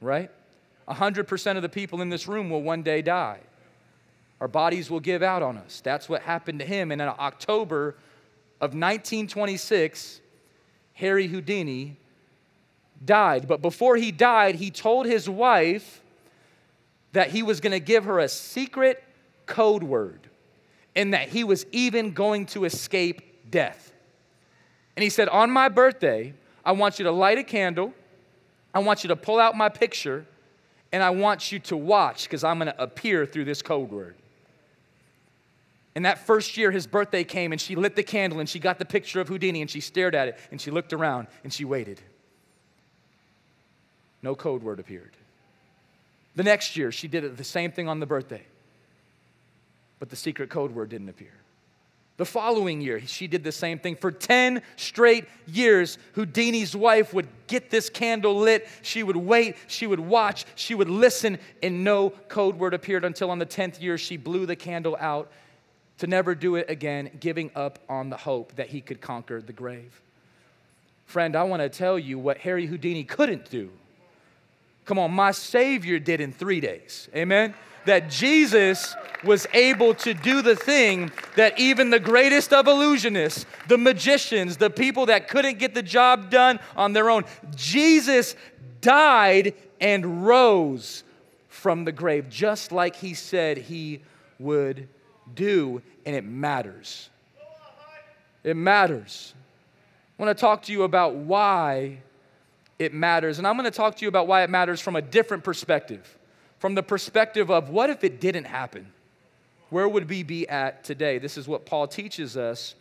right? 0.00 0.30
100% 0.88 1.56
of 1.56 1.62
the 1.62 1.68
people 1.68 2.00
in 2.00 2.08
this 2.08 2.26
room 2.26 2.48
will 2.48 2.62
one 2.62 2.82
day 2.82 3.02
die. 3.02 3.40
Our 4.40 4.48
bodies 4.48 4.90
will 4.90 5.00
give 5.00 5.22
out 5.22 5.42
on 5.42 5.58
us. 5.58 5.82
That's 5.82 6.08
what 6.08 6.22
happened 6.22 6.60
to 6.60 6.64
him. 6.64 6.90
And 6.90 7.02
in 7.02 7.08
October 7.08 7.96
of 8.62 8.70
1926, 8.70 10.22
Harry 10.94 11.26
Houdini 11.26 11.98
died. 13.04 13.46
But 13.46 13.60
before 13.60 13.96
he 13.96 14.10
died, 14.10 14.54
he 14.54 14.70
told 14.70 15.04
his 15.04 15.28
wife 15.28 16.00
that 17.12 17.28
he 17.28 17.42
was 17.42 17.60
going 17.60 17.72
to 17.72 17.78
give 17.78 18.04
her 18.04 18.20
a 18.20 18.28
secret 18.28 19.04
code 19.44 19.82
word 19.82 20.30
and 20.96 21.12
that 21.12 21.28
he 21.28 21.44
was 21.44 21.66
even 21.72 22.12
going 22.12 22.46
to 22.46 22.64
escape 22.64 23.50
death. 23.50 23.93
And 24.96 25.02
he 25.02 25.10
said, 25.10 25.28
On 25.28 25.50
my 25.50 25.68
birthday, 25.68 26.34
I 26.64 26.72
want 26.72 26.98
you 26.98 27.04
to 27.04 27.10
light 27.10 27.38
a 27.38 27.44
candle. 27.44 27.92
I 28.72 28.80
want 28.80 29.04
you 29.04 29.08
to 29.08 29.16
pull 29.16 29.38
out 29.38 29.56
my 29.56 29.68
picture, 29.68 30.26
and 30.92 31.02
I 31.02 31.10
want 31.10 31.52
you 31.52 31.60
to 31.60 31.76
watch 31.76 32.24
because 32.24 32.42
I'm 32.42 32.58
going 32.58 32.72
to 32.72 32.82
appear 32.82 33.24
through 33.24 33.44
this 33.44 33.62
code 33.62 33.90
word. 33.90 34.16
And 35.94 36.04
that 36.04 36.18
first 36.18 36.56
year, 36.56 36.72
his 36.72 36.86
birthday 36.86 37.22
came, 37.22 37.52
and 37.52 37.60
she 37.60 37.76
lit 37.76 37.94
the 37.94 38.02
candle, 38.02 38.40
and 38.40 38.48
she 38.48 38.58
got 38.58 38.80
the 38.80 38.84
picture 38.84 39.20
of 39.20 39.28
Houdini, 39.28 39.60
and 39.60 39.70
she 39.70 39.80
stared 39.80 40.14
at 40.14 40.26
it, 40.26 40.38
and 40.50 40.60
she 40.60 40.72
looked 40.72 40.92
around, 40.92 41.28
and 41.44 41.52
she 41.52 41.64
waited. 41.64 42.00
No 44.22 44.34
code 44.34 44.62
word 44.62 44.80
appeared. 44.80 45.12
The 46.34 46.42
next 46.42 46.76
year, 46.76 46.90
she 46.90 47.06
did 47.06 47.36
the 47.36 47.44
same 47.44 47.70
thing 47.70 47.88
on 47.88 48.00
the 48.00 48.06
birthday, 48.06 48.42
but 50.00 50.10
the 50.10 50.16
secret 50.16 50.50
code 50.50 50.72
word 50.72 50.88
didn't 50.88 51.08
appear. 51.08 51.32
The 52.16 52.24
following 52.24 52.80
year, 52.80 53.00
she 53.00 53.26
did 53.26 53.42
the 53.42 53.50
same 53.50 53.80
thing. 53.80 53.96
For 53.96 54.12
10 54.12 54.62
straight 54.76 55.26
years, 55.46 55.98
Houdini's 56.12 56.76
wife 56.76 57.12
would 57.12 57.26
get 57.48 57.70
this 57.70 57.90
candle 57.90 58.36
lit. 58.36 58.68
She 58.82 59.02
would 59.02 59.16
wait, 59.16 59.56
she 59.66 59.88
would 59.88 59.98
watch, 59.98 60.44
she 60.54 60.76
would 60.76 60.88
listen, 60.88 61.38
and 61.60 61.82
no 61.82 62.10
code 62.28 62.56
word 62.56 62.72
appeared 62.72 63.04
until 63.04 63.32
on 63.32 63.40
the 63.40 63.46
10th 63.46 63.82
year, 63.82 63.98
she 63.98 64.16
blew 64.16 64.46
the 64.46 64.54
candle 64.54 64.96
out 65.00 65.30
to 65.98 66.06
never 66.06 66.36
do 66.36 66.54
it 66.54 66.70
again, 66.70 67.10
giving 67.18 67.50
up 67.56 67.80
on 67.88 68.10
the 68.10 68.16
hope 68.16 68.54
that 68.56 68.68
he 68.68 68.80
could 68.80 69.00
conquer 69.00 69.40
the 69.40 69.52
grave. 69.52 70.00
Friend, 71.06 71.34
I 71.34 71.42
want 71.42 71.62
to 71.62 71.68
tell 71.68 71.98
you 71.98 72.18
what 72.18 72.38
Harry 72.38 72.66
Houdini 72.66 73.04
couldn't 73.04 73.50
do. 73.50 73.70
Come 74.84 74.98
on, 74.98 75.12
my 75.12 75.30
Savior 75.30 75.98
did 75.98 76.20
in 76.20 76.32
three 76.32 76.60
days. 76.60 77.08
Amen? 77.14 77.54
that 77.84 78.10
Jesus 78.10 78.94
was 79.22 79.46
able 79.54 79.94
to 79.94 80.14
do 80.14 80.42
the 80.42 80.56
thing 80.56 81.10
that 81.36 81.58
even 81.58 81.90
the 81.90 82.00
greatest 82.00 82.52
of 82.52 82.66
illusionists, 82.66 83.44
the 83.68 83.78
magicians, 83.78 84.56
the 84.56 84.70
people 84.70 85.06
that 85.06 85.28
couldn't 85.28 85.58
get 85.58 85.74
the 85.74 85.82
job 85.82 86.30
done 86.30 86.60
on 86.76 86.92
their 86.92 87.10
own, 87.10 87.24
Jesus 87.54 88.36
died 88.80 89.54
and 89.80 90.26
rose 90.26 91.04
from 91.48 91.84
the 91.84 91.92
grave, 91.92 92.28
just 92.28 92.72
like 92.72 92.96
he 92.96 93.14
said 93.14 93.56
he 93.56 94.02
would 94.38 94.88
do, 95.34 95.80
and 96.04 96.14
it 96.14 96.24
matters. 96.24 97.08
It 98.42 98.56
matters. 98.56 99.34
I 100.18 100.22
want 100.22 100.36
to 100.36 100.40
talk 100.40 100.62
to 100.64 100.72
you 100.72 100.82
about 100.82 101.14
why 101.14 101.98
it 102.78 102.92
matters, 102.92 103.38
and 103.38 103.46
I'm 103.46 103.56
going 103.56 103.70
to 103.70 103.76
talk 103.76 103.96
to 103.96 104.04
you 104.04 104.08
about 104.08 104.26
why 104.26 104.42
it 104.42 104.50
matters 104.50 104.80
from 104.80 104.96
a 104.96 105.02
different 105.02 105.44
perspective 105.44 106.18
from 106.64 106.74
the 106.74 106.82
perspective 106.82 107.50
of 107.50 107.68
what 107.68 107.90
if 107.90 108.04
it 108.04 108.22
didn't 108.22 108.44
happen? 108.44 108.90
Where 109.68 109.86
would 109.86 110.08
we 110.08 110.22
be 110.22 110.48
at 110.48 110.82
today? 110.82 111.18
This 111.18 111.36
is 111.36 111.46
what 111.46 111.66
Paul 111.66 111.86
teaches 111.86 112.38
us 112.38 112.74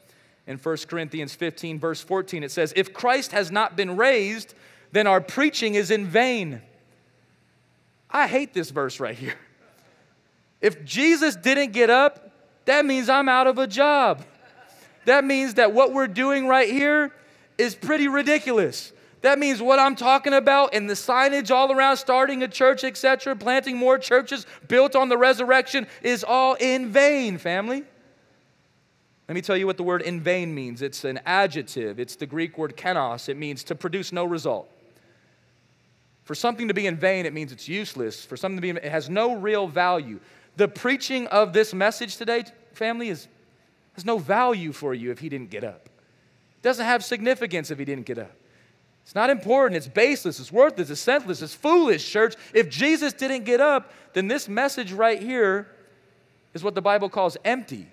in 0.47 0.57
1 0.57 0.77
Corinthians 0.87 1.35
15, 1.35 1.79
verse 1.79 2.01
14. 2.01 2.43
It 2.43 2.51
says, 2.51 2.71
If 2.77 2.93
Christ 2.93 3.33
has 3.33 3.51
not 3.51 3.75
been 3.75 3.97
raised, 3.97 4.53
then 4.93 5.05
our 5.05 5.19
preaching 5.19 5.75
is 5.75 5.91
in 5.91 6.05
vain. 6.05 6.61
I 8.09 8.27
hate 8.27 8.53
this 8.53 8.69
verse 8.69 9.01
right 9.01 9.17
here. 9.17 9.35
If 10.61 10.85
Jesus 10.85 11.35
didn't 11.35 11.73
get 11.73 11.89
up, 11.89 12.31
that 12.63 12.85
means 12.85 13.09
I'm 13.09 13.27
out 13.27 13.47
of 13.47 13.57
a 13.57 13.67
job. 13.67 14.23
That 15.03 15.25
means 15.25 15.55
that 15.55 15.73
what 15.73 15.91
we're 15.91 16.07
doing 16.07 16.47
right 16.47 16.69
here 16.69 17.11
is 17.57 17.75
pretty 17.75 18.07
ridiculous. 18.07 18.93
That 19.23 19.39
means 19.39 19.61
what 19.61 19.79
I'm 19.79 19.95
talking 19.95 20.33
about 20.33 20.73
and 20.73 20.89
the 20.89 20.95
signage 20.95 21.49
all 21.49 21.71
around 21.71 21.95
starting 21.95 22.43
a 22.43 22.47
church, 22.47 22.83
etc., 22.83 23.37
planting 23.37 23.77
more 23.77 23.97
churches 23.97 24.45
built 24.67 24.97
on 24.97 25.07
the 25.07 25.17
resurrection 25.17 25.87
is 26.01 26.25
all 26.25 26.55
in 26.55 26.91
vain, 26.91 27.37
family. 27.37 27.85
Let 29.29 29.35
me 29.35 29.41
tell 29.41 29.55
you 29.55 29.65
what 29.65 29.77
the 29.77 29.83
word 29.83 30.01
in 30.01 30.19
vain 30.19 30.53
means. 30.53 30.81
It's 30.81 31.05
an 31.05 31.21
adjective. 31.25 32.01
It's 32.01 32.17
the 32.17 32.25
Greek 32.25 32.57
word 32.57 32.75
kenos. 32.75 33.29
It 33.29 33.37
means 33.37 33.63
to 33.63 33.75
produce 33.75 34.11
no 34.11 34.25
result. 34.25 34.69
For 36.25 36.35
something 36.35 36.67
to 36.67 36.73
be 36.73 36.85
in 36.85 36.97
vain, 36.97 37.25
it 37.25 37.31
means 37.31 37.53
it's 37.53 37.69
useless. 37.69 38.25
For 38.25 38.35
something 38.35 38.57
to 38.57 38.61
be, 38.61 38.71
it 38.71 38.91
has 38.91 39.09
no 39.09 39.35
real 39.37 39.69
value. 39.69 40.19
The 40.57 40.67
preaching 40.67 41.27
of 41.27 41.53
this 41.53 41.73
message 41.73 42.17
today, 42.17 42.43
family, 42.73 43.07
is, 43.07 43.29
has 43.93 44.03
no 44.03 44.17
value 44.17 44.73
for 44.73 44.93
you 44.93 45.11
if 45.11 45.19
he 45.19 45.29
didn't 45.29 45.49
get 45.49 45.63
up. 45.63 45.85
It 45.85 46.61
doesn't 46.61 46.85
have 46.85 47.05
significance 47.05 47.71
if 47.71 47.79
he 47.79 47.85
didn't 47.85 48.05
get 48.05 48.17
up. 48.17 48.35
It's 49.03 49.15
not 49.15 49.29
important. 49.29 49.77
It's 49.77 49.87
baseless. 49.87 50.39
It's 50.39 50.51
worthless. 50.51 50.89
It's 50.89 51.01
senseless. 51.01 51.41
It's 51.41 51.53
foolish, 51.53 52.09
church. 52.09 52.35
If 52.53 52.69
Jesus 52.69 53.13
didn't 53.13 53.43
get 53.43 53.59
up, 53.59 53.91
then 54.13 54.27
this 54.27 54.47
message 54.47 54.93
right 54.93 55.21
here 55.21 55.67
is 56.53 56.63
what 56.63 56.75
the 56.75 56.81
Bible 56.81 57.09
calls 57.09 57.35
empty. 57.43 57.87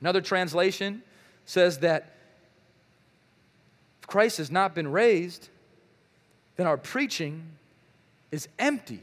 Another 0.00 0.20
translation 0.20 1.02
says 1.44 1.78
that 1.78 2.14
if 4.00 4.06
Christ 4.06 4.38
has 4.38 4.50
not 4.50 4.74
been 4.74 4.90
raised, 4.90 5.48
then 6.56 6.66
our 6.66 6.76
preaching 6.76 7.42
is 8.32 8.48
empty. 8.58 9.02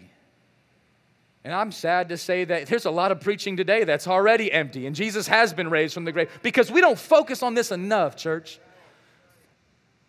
And 1.43 1.53
I'm 1.53 1.71
sad 1.71 2.09
to 2.09 2.17
say 2.17 2.43
that 2.43 2.65
there's 2.67 2.85
a 2.85 2.91
lot 2.91 3.11
of 3.11 3.21
preaching 3.21 3.55
today 3.55 3.85
that's 3.85 4.07
already 4.07 4.51
empty, 4.51 4.85
and 4.85 4.93
Jesus 4.93 5.27
has 5.27 5.53
been 5.53 5.69
raised 5.69 5.93
from 5.93 6.03
the 6.03 6.11
grave 6.11 6.29
because 6.41 6.69
we 6.69 6.81
don't 6.81 6.99
focus 6.99 7.41
on 7.41 7.53
this 7.53 7.71
enough, 7.71 8.17
church 8.17 8.59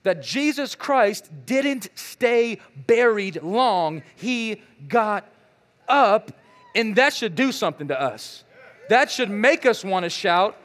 that 0.09 0.23
Jesus 0.23 0.75
Christ 0.75 1.29
didn't 1.45 1.91
stay 1.95 2.61
buried 2.87 3.43
long. 3.43 4.03
He 4.17 4.63
got 4.89 5.31
up, 5.87 6.33
and 6.75 6.97
that 6.97 7.13
should 7.13 7.35
do 7.35 7.53
something 7.53 7.89
to 7.89 8.01
us. 8.01 8.43
That 8.89 9.11
should 9.11 9.29
make 9.29 9.67
us 9.67 9.85
want 9.85 10.05
to 10.05 10.11
shout. 10.11 10.57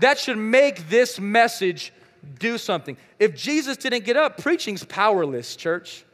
That 0.00 0.18
should 0.18 0.36
make 0.36 0.90
this 0.90 1.18
message 1.18 1.94
do 2.38 2.58
something. 2.58 2.98
If 3.18 3.34
Jesus 3.34 3.78
didn't 3.78 4.04
get 4.04 4.18
up, 4.18 4.36
preaching's 4.36 4.84
powerless, 4.84 5.56
church. 5.56 6.04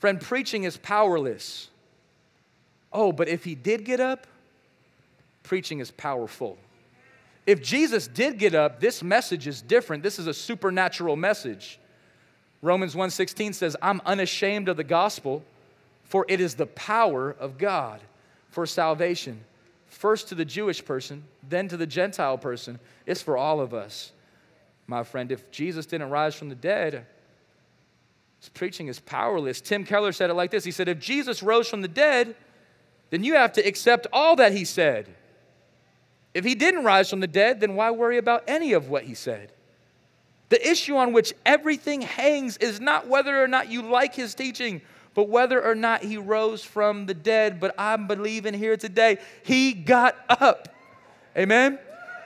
Friend, 0.00 0.20
preaching 0.20 0.64
is 0.64 0.76
powerless. 0.76 1.68
Oh, 2.92 3.12
but 3.12 3.28
if 3.28 3.44
he 3.44 3.54
did 3.54 3.84
get 3.84 4.00
up, 4.00 4.26
preaching 5.44 5.78
is 5.78 5.92
powerful. 5.92 6.58
If 7.46 7.62
Jesus 7.62 8.06
did 8.06 8.38
get 8.38 8.54
up, 8.54 8.80
this 8.80 9.02
message 9.02 9.46
is 9.46 9.62
different. 9.62 10.02
This 10.02 10.18
is 10.18 10.26
a 10.26 10.34
supernatural 10.34 11.16
message. 11.16 11.78
Romans 12.60 12.94
1:16 12.94 13.52
says, 13.52 13.76
"I'm 13.82 14.00
unashamed 14.06 14.68
of 14.68 14.76
the 14.76 14.84
gospel, 14.84 15.44
for 16.04 16.24
it 16.28 16.40
is 16.40 16.54
the 16.54 16.66
power 16.66 17.30
of 17.30 17.58
God 17.58 18.00
for 18.48 18.66
salvation, 18.66 19.44
first 19.86 20.28
to 20.28 20.36
the 20.36 20.44
Jewish 20.44 20.84
person, 20.84 21.24
then 21.42 21.66
to 21.68 21.76
the 21.76 21.86
Gentile 21.86 22.38
person. 22.38 22.78
It's 23.06 23.22
for 23.22 23.36
all 23.36 23.60
of 23.60 23.74
us." 23.74 24.12
My 24.86 25.02
friend, 25.02 25.32
if 25.32 25.50
Jesus 25.50 25.86
didn't 25.86 26.10
rise 26.10 26.36
from 26.36 26.48
the 26.48 26.54
dead, 26.54 27.06
his 28.38 28.48
preaching 28.50 28.86
is 28.86 29.00
powerless. 29.00 29.60
Tim 29.60 29.84
Keller 29.84 30.12
said 30.12 30.30
it 30.30 30.34
like 30.34 30.52
this. 30.52 30.62
He 30.62 30.70
said, 30.70 30.86
"If 30.86 31.00
Jesus 31.00 31.42
rose 31.42 31.68
from 31.68 31.82
the 31.82 31.88
dead, 31.88 32.36
then 33.10 33.24
you 33.24 33.34
have 33.34 33.52
to 33.54 33.66
accept 33.66 34.06
all 34.12 34.36
that 34.36 34.52
he 34.52 34.64
said." 34.64 35.14
If 36.34 36.44
he 36.44 36.54
didn't 36.54 36.84
rise 36.84 37.10
from 37.10 37.20
the 37.20 37.26
dead, 37.26 37.60
then 37.60 37.74
why 37.74 37.90
worry 37.90 38.18
about 38.18 38.44
any 38.48 38.72
of 38.72 38.88
what 38.88 39.04
he 39.04 39.14
said? 39.14 39.52
The 40.48 40.68
issue 40.68 40.96
on 40.96 41.12
which 41.12 41.32
everything 41.46 42.02
hangs 42.02 42.56
is 42.58 42.80
not 42.80 43.08
whether 43.08 43.42
or 43.42 43.48
not 43.48 43.70
you 43.70 43.82
like 43.82 44.14
his 44.14 44.34
teaching, 44.34 44.82
but 45.14 45.28
whether 45.28 45.62
or 45.62 45.74
not 45.74 46.02
he 46.02 46.16
rose 46.16 46.64
from 46.64 47.06
the 47.06 47.14
dead. 47.14 47.60
But 47.60 47.74
I'm 47.78 48.06
believing 48.06 48.54
here 48.54 48.76
today, 48.76 49.18
he 49.44 49.72
got 49.72 50.16
up. 50.28 50.68
Amen? 51.36 51.78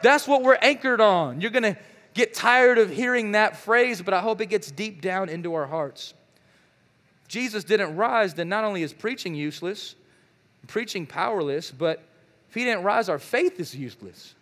That's 0.03 0.27
what 0.27 0.43
we're 0.43 0.59
anchored 0.61 1.01
on. 1.01 1.41
You're 1.41 1.51
going 1.51 1.75
to 1.75 1.77
get 2.15 2.35
tired 2.35 2.79
of 2.79 2.91
hearing 2.91 3.33
that 3.33 3.57
phrase, 3.57 4.03
but 4.03 4.15
I 4.15 4.21
hope 4.21 4.41
it 4.41 4.47
gets 4.47 4.71
deep 4.71 5.01
down 5.01 5.29
into 5.29 5.55
our 5.55 5.67
hearts. 5.67 6.15
Jesus 7.29 7.65
didn't 7.65 7.97
rise, 7.97 8.35
then 8.35 8.49
not 8.49 8.65
only 8.65 8.83
is 8.83 8.93
preaching 8.93 9.35
useless, 9.35 9.95
preaching 10.67 11.07
powerless, 11.07 11.71
but 11.71 12.03
he 12.57 12.65
didn't 12.65 12.83
rise, 12.83 13.09
our 13.09 13.19
faith 13.19 13.61
is 13.61 13.77
useless. 13.77 14.35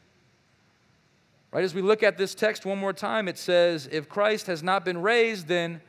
Right? 1.50 1.64
As 1.64 1.74
we 1.74 1.82
look 1.82 2.02
at 2.02 2.16
this 2.16 2.34
text 2.34 2.64
one 2.64 2.78
more 2.78 2.92
time, 2.92 3.28
it 3.28 3.38
says, 3.38 3.88
If 3.92 4.08
Christ 4.08 4.46
has 4.46 4.62
not 4.62 4.84
been 4.84 5.02
raised, 5.02 5.46
then 5.46 5.80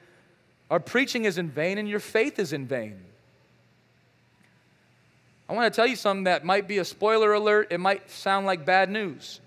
our 0.69 0.79
preaching 0.79 1.25
is 1.25 1.37
in 1.37 1.49
vain 1.49 1.77
and 1.77 1.87
your 1.87 1.99
faith 1.99 2.37
is 2.39 2.53
in 2.53 2.67
vain. 2.67 2.99
I 5.47 5.53
want 5.53 5.71
to 5.71 5.75
tell 5.75 5.87
you 5.87 5.95
something 5.95 6.23
that 6.25 6.43
might 6.43 6.67
be 6.67 6.79
a 6.79 6.85
spoiler 6.85 7.33
alert. 7.33 7.67
It 7.71 7.79
might 7.79 8.09
sound 8.09 8.45
like 8.45 8.65
bad 8.65 8.89
news. 8.89 9.39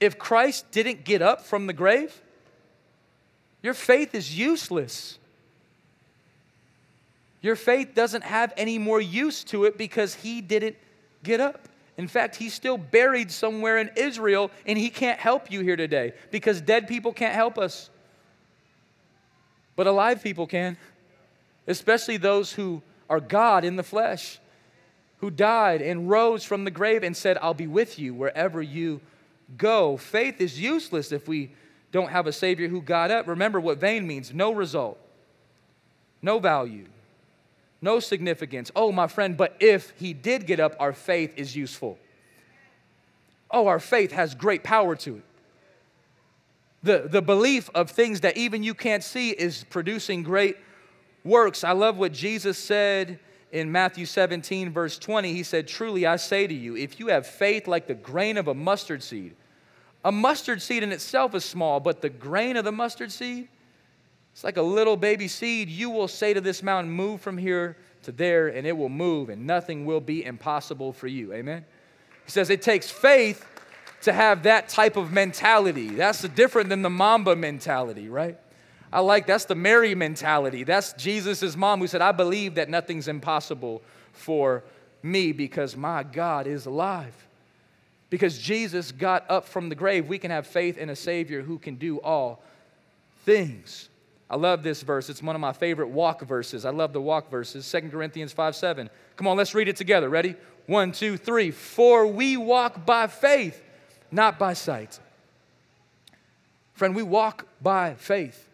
If 0.00 0.18
Christ 0.18 0.70
didn't 0.70 1.04
get 1.04 1.22
up 1.22 1.42
from 1.42 1.66
the 1.66 1.72
grave, 1.72 2.20
your 3.62 3.74
faith 3.74 4.14
is 4.14 4.36
useless. 4.36 5.18
Your 7.40 7.56
faith 7.56 7.94
doesn't 7.94 8.24
have 8.24 8.52
any 8.56 8.78
more 8.78 9.00
use 9.00 9.44
to 9.44 9.64
it 9.64 9.78
because 9.78 10.14
he 10.14 10.40
didn't 10.40 10.76
get 11.28 11.40
up. 11.40 11.68
In 11.96 12.08
fact, 12.08 12.36
he's 12.36 12.54
still 12.54 12.78
buried 12.78 13.30
somewhere 13.30 13.78
in 13.78 13.90
Israel, 13.96 14.50
and 14.66 14.78
he 14.78 14.88
can't 14.88 15.18
help 15.18 15.50
you 15.50 15.60
here 15.60 15.76
today 15.76 16.12
because 16.30 16.60
dead 16.60 16.88
people 16.88 17.12
can't 17.12 17.34
help 17.34 17.58
us. 17.58 17.90
But 19.76 19.86
alive 19.86 20.22
people 20.22 20.46
can, 20.46 20.76
especially 21.66 22.16
those 22.16 22.52
who 22.52 22.82
are 23.10 23.20
God 23.20 23.64
in 23.64 23.76
the 23.76 23.82
flesh, 23.82 24.38
who 25.18 25.30
died 25.30 25.82
and 25.82 26.08
rose 26.08 26.44
from 26.44 26.64
the 26.64 26.70
grave 26.70 27.02
and 27.02 27.16
said, 27.16 27.36
I'll 27.42 27.54
be 27.54 27.66
with 27.66 27.98
you 27.98 28.14
wherever 28.14 28.62
you 28.62 29.00
go. 29.56 29.96
Faith 29.96 30.40
is 30.40 30.60
useless 30.60 31.12
if 31.12 31.26
we 31.26 31.50
don't 31.90 32.10
have 32.10 32.26
a 32.26 32.32
Savior 32.32 32.68
who 32.68 32.80
got 32.80 33.10
up, 33.10 33.26
remember 33.26 33.60
what 33.60 33.78
vain 33.78 34.06
means 34.06 34.32
no 34.32 34.52
result, 34.52 34.98
no 36.22 36.38
value, 36.38 36.86
no 37.80 38.00
significance. 38.00 38.70
Oh, 38.74 38.90
my 38.92 39.06
friend, 39.06 39.36
but 39.36 39.56
if 39.60 39.92
he 39.96 40.12
did 40.12 40.46
get 40.46 40.60
up, 40.60 40.74
our 40.80 40.92
faith 40.92 41.32
is 41.36 41.54
useful. 41.54 41.98
Oh, 43.50 43.66
our 43.66 43.80
faith 43.80 44.12
has 44.12 44.34
great 44.34 44.62
power 44.62 44.96
to 44.96 45.16
it. 45.16 45.22
The, 46.82 47.08
the 47.10 47.22
belief 47.22 47.70
of 47.74 47.90
things 47.90 48.20
that 48.20 48.36
even 48.36 48.62
you 48.62 48.74
can't 48.74 49.02
see 49.02 49.30
is 49.30 49.64
producing 49.64 50.22
great 50.22 50.56
works. 51.24 51.64
I 51.64 51.72
love 51.72 51.98
what 51.98 52.12
Jesus 52.12 52.56
said 52.56 53.18
in 53.50 53.72
Matthew 53.72 54.06
17, 54.06 54.70
verse 54.70 54.98
20. 54.98 55.32
He 55.32 55.42
said, 55.42 55.66
Truly 55.66 56.06
I 56.06 56.16
say 56.16 56.46
to 56.46 56.54
you, 56.54 56.76
if 56.76 57.00
you 57.00 57.08
have 57.08 57.26
faith 57.26 57.66
like 57.66 57.86
the 57.86 57.94
grain 57.94 58.36
of 58.36 58.48
a 58.48 58.54
mustard 58.54 59.02
seed, 59.02 59.34
a 60.04 60.12
mustard 60.12 60.62
seed 60.62 60.82
in 60.82 60.92
itself 60.92 61.34
is 61.34 61.44
small, 61.44 61.80
but 61.80 62.00
the 62.00 62.08
grain 62.08 62.56
of 62.56 62.64
the 62.64 62.72
mustard 62.72 63.10
seed, 63.10 63.48
it's 64.38 64.44
like 64.44 64.56
a 64.56 64.62
little 64.62 64.96
baby 64.96 65.26
seed. 65.26 65.68
You 65.68 65.90
will 65.90 66.06
say 66.06 66.32
to 66.32 66.40
this 66.40 66.62
mountain, 66.62 66.92
Move 66.92 67.20
from 67.20 67.36
here 67.36 67.76
to 68.04 68.12
there, 68.12 68.46
and 68.46 68.68
it 68.68 68.76
will 68.76 68.88
move, 68.88 69.30
and 69.30 69.48
nothing 69.48 69.84
will 69.84 70.00
be 70.00 70.24
impossible 70.24 70.92
for 70.92 71.08
you. 71.08 71.32
Amen? 71.32 71.64
He 72.24 72.30
says 72.30 72.48
it 72.48 72.62
takes 72.62 72.88
faith 72.88 73.44
to 74.02 74.12
have 74.12 74.44
that 74.44 74.68
type 74.68 74.96
of 74.96 75.10
mentality. 75.10 75.88
That's 75.88 76.22
different 76.22 76.68
than 76.68 76.82
the 76.82 76.88
Mamba 76.88 77.34
mentality, 77.34 78.08
right? 78.08 78.38
I 78.92 79.00
like 79.00 79.26
that's 79.26 79.46
the 79.46 79.56
Mary 79.56 79.96
mentality. 79.96 80.62
That's 80.62 80.92
Jesus' 80.92 81.56
mom 81.56 81.80
who 81.80 81.88
said, 81.88 82.00
I 82.00 82.12
believe 82.12 82.54
that 82.54 82.68
nothing's 82.68 83.08
impossible 83.08 83.82
for 84.12 84.62
me 85.02 85.32
because 85.32 85.76
my 85.76 86.04
God 86.04 86.46
is 86.46 86.64
alive. 86.66 87.26
Because 88.08 88.38
Jesus 88.38 88.92
got 88.92 89.28
up 89.28 89.48
from 89.48 89.68
the 89.68 89.74
grave, 89.74 90.06
we 90.06 90.16
can 90.16 90.30
have 90.30 90.46
faith 90.46 90.78
in 90.78 90.90
a 90.90 90.94
Savior 90.94 91.42
who 91.42 91.58
can 91.58 91.74
do 91.74 92.00
all 92.02 92.40
things. 93.24 93.88
I 94.30 94.36
love 94.36 94.62
this 94.62 94.82
verse. 94.82 95.08
It's 95.08 95.22
one 95.22 95.34
of 95.34 95.40
my 95.40 95.52
favorite 95.52 95.88
walk 95.88 96.22
verses. 96.22 96.64
I 96.64 96.70
love 96.70 96.92
the 96.92 97.00
walk 97.00 97.30
verses. 97.30 97.70
2 97.70 97.88
Corinthians 97.88 98.32
5 98.32 98.54
7. 98.54 98.90
Come 99.16 99.26
on, 99.26 99.36
let's 99.36 99.54
read 99.54 99.68
it 99.68 99.76
together. 99.76 100.08
Ready? 100.08 100.36
One, 100.66 100.92
two, 100.92 101.16
three. 101.16 101.50
For 101.50 102.06
we 102.06 102.36
walk 102.36 102.84
by 102.84 103.06
faith, 103.06 103.62
not 104.10 104.38
by 104.38 104.52
sight. 104.52 105.00
Friend, 106.74 106.94
we 106.94 107.02
walk 107.02 107.46
by 107.62 107.94
faith. 107.94 108.48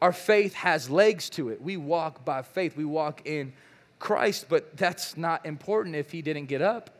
Our 0.00 0.12
faith 0.12 0.54
has 0.54 0.88
legs 0.88 1.28
to 1.30 1.50
it. 1.50 1.60
We 1.60 1.76
walk 1.76 2.24
by 2.24 2.42
faith. 2.42 2.76
We 2.76 2.84
walk 2.84 3.22
in 3.26 3.52
Christ, 3.98 4.46
but 4.48 4.76
that's 4.76 5.16
not 5.16 5.44
important 5.44 5.96
if 5.96 6.10
he 6.10 6.22
didn't 6.22 6.46
get 6.46 6.62
up. 6.62 6.90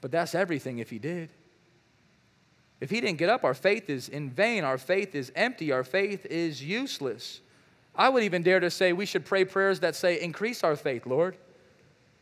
But 0.00 0.10
that's 0.10 0.34
everything 0.34 0.78
if 0.78 0.90
he 0.90 0.98
did. 0.98 1.30
If 2.82 2.90
he 2.90 3.00
didn't 3.00 3.18
get 3.18 3.28
up, 3.28 3.44
our 3.44 3.54
faith 3.54 3.88
is 3.88 4.08
in 4.08 4.28
vain. 4.28 4.64
Our 4.64 4.76
faith 4.76 5.14
is 5.14 5.30
empty. 5.36 5.70
Our 5.70 5.84
faith 5.84 6.26
is 6.26 6.60
useless. 6.60 7.40
I 7.94 8.08
would 8.08 8.24
even 8.24 8.42
dare 8.42 8.58
to 8.58 8.72
say 8.72 8.92
we 8.92 9.06
should 9.06 9.24
pray 9.24 9.44
prayers 9.44 9.78
that 9.80 9.94
say, 9.94 10.20
Increase 10.20 10.64
our 10.64 10.74
faith, 10.74 11.06
Lord. 11.06 11.36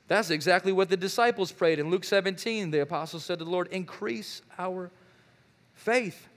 That's 0.07 0.29
exactly 0.29 0.71
what 0.71 0.90
the 0.90 0.99
disciples 0.99 1.50
prayed. 1.50 1.79
In 1.79 1.88
Luke 1.88 2.05
17, 2.05 2.73
the 2.73 2.81
apostle 2.81 3.21
said 3.21 3.38
to 3.38 3.47
the 3.47 3.50
Lord, 3.50 3.69
Increase 3.69 4.43
our 4.59 4.90
faith. 5.73 6.29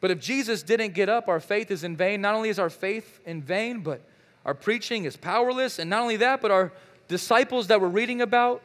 But 0.00 0.10
if 0.10 0.18
Jesus 0.18 0.62
didn't 0.62 0.94
get 0.94 1.10
up, 1.10 1.28
our 1.28 1.40
faith 1.40 1.70
is 1.70 1.84
in 1.84 1.98
vain. 1.98 2.22
Not 2.22 2.34
only 2.34 2.48
is 2.48 2.58
our 2.58 2.70
faith 2.70 3.20
in 3.26 3.42
vain, 3.42 3.80
but 3.80 4.00
our 4.46 4.54
preaching 4.54 5.04
is 5.04 5.18
powerless. 5.18 5.78
And 5.78 5.90
not 5.90 6.00
only 6.00 6.16
that, 6.16 6.40
but 6.40 6.50
our 6.50 6.72
disciples 7.08 7.66
that 7.66 7.78
we're 7.78 7.88
reading 7.88 8.22
about 8.22 8.62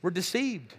were 0.00 0.10
deceived. 0.10 0.76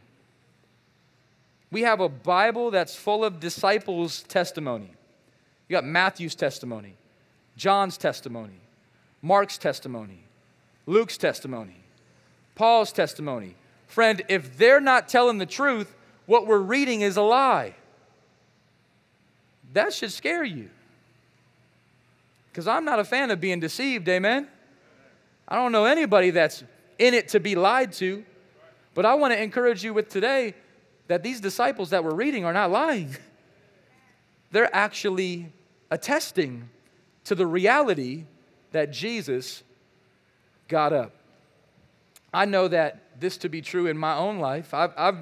We 1.73 1.81
have 1.81 2.01
a 2.01 2.07
Bible 2.07 2.69
that's 2.69 2.95
full 2.95 3.25
of 3.25 3.39
disciples' 3.39 4.21
testimony. 4.21 4.93
You 5.67 5.73
got 5.73 5.83
Matthew's 5.83 6.35
testimony, 6.35 6.95
John's 7.57 7.97
testimony, 7.97 8.59
Mark's 9.23 9.57
testimony, 9.57 10.19
Luke's 10.85 11.17
testimony, 11.17 11.77
Paul's 12.53 12.91
testimony. 12.91 13.55
Friend, 13.87 14.21
if 14.29 14.55
they're 14.55 14.79
not 14.79 15.07
telling 15.07 15.39
the 15.39 15.47
truth, 15.47 15.95
what 16.27 16.45
we're 16.45 16.59
reading 16.59 17.01
is 17.01 17.17
a 17.17 17.23
lie. 17.23 17.73
That 19.73 19.93
should 19.93 20.11
scare 20.11 20.43
you. 20.43 20.69
Because 22.51 22.67
I'm 22.67 22.85
not 22.85 22.99
a 22.99 23.03
fan 23.03 23.31
of 23.31 23.41
being 23.41 23.59
deceived, 23.59 24.07
amen? 24.09 24.47
I 25.47 25.55
don't 25.55 25.71
know 25.71 25.85
anybody 25.85 26.29
that's 26.29 26.63
in 26.99 27.15
it 27.15 27.29
to 27.29 27.39
be 27.39 27.55
lied 27.55 27.93
to. 27.93 28.23
But 28.93 29.07
I 29.07 29.15
want 29.15 29.33
to 29.33 29.41
encourage 29.41 29.83
you 29.83 29.91
with 29.91 30.09
today 30.09 30.53
that 31.13 31.21
these 31.21 31.39
disciples 31.39 31.91
that 31.91 32.03
we're 32.03 32.15
reading 32.15 32.43
are 32.43 32.53
not 32.53 32.71
lying. 32.71 33.15
They're 34.49 34.75
actually 34.75 35.53
attesting 35.91 36.71
to 37.25 37.35
the 37.35 37.45
reality 37.45 38.23
that 38.71 38.91
Jesus 38.91 39.61
got 40.67 40.91
up. 40.91 41.11
I 42.33 42.45
know 42.45 42.67
that 42.67 43.19
this 43.19 43.37
to 43.37 43.49
be 43.49 43.61
true 43.61 43.85
in 43.85 43.95
my 43.95 44.15
own 44.15 44.39
life. 44.39 44.73
I've, 44.73 44.91
I've, 44.97 45.19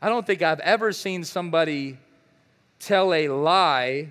I 0.00 0.08
don't 0.08 0.26
think 0.26 0.40
I've 0.40 0.60
ever 0.60 0.92
seen 0.92 1.24
somebody 1.24 1.98
tell 2.78 3.12
a 3.12 3.28
lie 3.28 4.08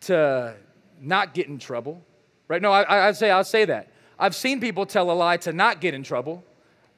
to 0.00 0.54
not 1.00 1.32
get 1.32 1.46
in 1.46 1.58
trouble, 1.58 2.02
right? 2.46 2.60
No, 2.60 2.72
I, 2.72 3.08
I 3.08 3.12
say 3.12 3.30
I'll 3.30 3.42
say 3.42 3.64
that. 3.64 3.88
I've 4.18 4.34
seen 4.34 4.60
people 4.60 4.84
tell 4.84 5.10
a 5.10 5.14
lie 5.14 5.38
to 5.38 5.52
not 5.54 5.80
get 5.80 5.94
in 5.94 6.02
trouble. 6.02 6.44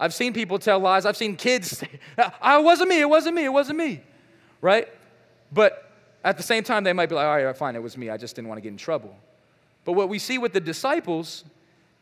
I've 0.02 0.12
seen 0.12 0.32
people 0.32 0.58
tell 0.58 0.80
lies. 0.80 1.06
I've 1.06 1.16
seen 1.16 1.36
kids 1.36 1.70
say, 1.78 1.88
ah, 2.18 2.34
"I 2.42 2.58
wasn't 2.58 2.88
me. 2.88 3.00
It 3.00 3.08
wasn't 3.08 3.36
me. 3.36 3.44
It 3.44 3.52
wasn't 3.52 3.78
me," 3.78 4.00
right? 4.60 4.88
But 5.52 5.88
at 6.24 6.36
the 6.36 6.42
same 6.42 6.64
time, 6.64 6.82
they 6.82 6.92
might 6.92 7.08
be 7.08 7.14
like, 7.14 7.24
"All 7.24 7.44
right, 7.44 7.56
fine, 7.56 7.76
it 7.76 7.82
was 7.82 7.96
me. 7.96 8.10
I 8.10 8.16
just 8.16 8.34
didn't 8.34 8.48
want 8.48 8.58
to 8.58 8.62
get 8.62 8.70
in 8.70 8.76
trouble." 8.76 9.16
But 9.84 9.92
what 9.92 10.08
we 10.08 10.18
see 10.18 10.38
with 10.38 10.52
the 10.52 10.60
disciples 10.60 11.44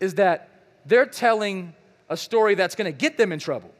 is 0.00 0.14
that 0.14 0.48
they're 0.86 1.04
telling 1.04 1.74
a 2.08 2.16
story 2.16 2.54
that's 2.54 2.74
going 2.74 2.90
to 2.90 2.98
get 2.98 3.18
them 3.18 3.32
in 3.32 3.38
trouble. 3.38 3.70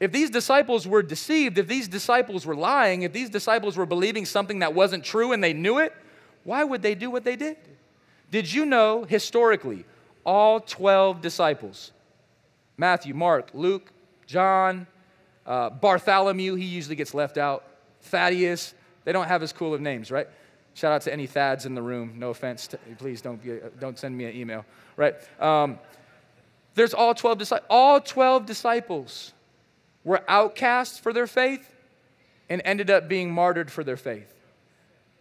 If 0.00 0.12
these 0.12 0.28
disciples 0.28 0.86
were 0.86 1.02
deceived, 1.02 1.56
if 1.56 1.66
these 1.66 1.88
disciples 1.88 2.44
were 2.44 2.56
lying, 2.56 3.02
if 3.02 3.12
these 3.14 3.30
disciples 3.30 3.74
were 3.76 3.86
believing 3.86 4.26
something 4.26 4.58
that 4.58 4.74
wasn't 4.74 5.02
true 5.02 5.32
and 5.32 5.42
they 5.42 5.54
knew 5.54 5.78
it, 5.78 5.94
why 6.44 6.62
would 6.62 6.82
they 6.82 6.94
do 6.94 7.10
what 7.10 7.24
they 7.24 7.36
did? 7.36 7.56
Did 8.30 8.52
you 8.52 8.66
know 8.66 9.04
historically, 9.04 9.86
all 10.24 10.60
12 10.60 11.22
disciples, 11.22 11.92
Matthew, 12.80 13.12
Mark, 13.12 13.50
Luke, 13.52 13.92
John, 14.26 14.86
uh, 15.44 15.68
Bartholomew, 15.68 16.54
he 16.54 16.64
usually 16.64 16.96
gets 16.96 17.12
left 17.12 17.36
out, 17.36 17.64
Thaddeus, 18.00 18.74
they 19.04 19.12
don't 19.12 19.28
have 19.28 19.42
as 19.42 19.52
cool 19.52 19.74
of 19.74 19.82
names, 19.82 20.10
right? 20.10 20.26
Shout 20.72 20.90
out 20.90 21.02
to 21.02 21.12
any 21.12 21.26
Thads 21.26 21.66
in 21.66 21.74
the 21.74 21.82
room. 21.82 22.14
No 22.16 22.30
offense. 22.30 22.68
To, 22.68 22.78
please 22.96 23.20
don't, 23.20 23.40
don't 23.78 23.98
send 23.98 24.16
me 24.16 24.24
an 24.24 24.34
email, 24.34 24.64
right? 24.96 25.14
Um, 25.38 25.78
there's 26.74 26.94
all 26.94 27.14
12 27.14 27.38
disciples. 27.38 27.66
All 27.68 28.00
12 28.00 28.46
disciples 28.46 29.34
were 30.02 30.22
outcasts 30.26 30.98
for 30.98 31.12
their 31.12 31.26
faith 31.26 31.74
and 32.48 32.62
ended 32.64 32.88
up 32.88 33.08
being 33.08 33.30
martyred 33.30 33.70
for 33.70 33.84
their 33.84 33.98
faith. 33.98 34.32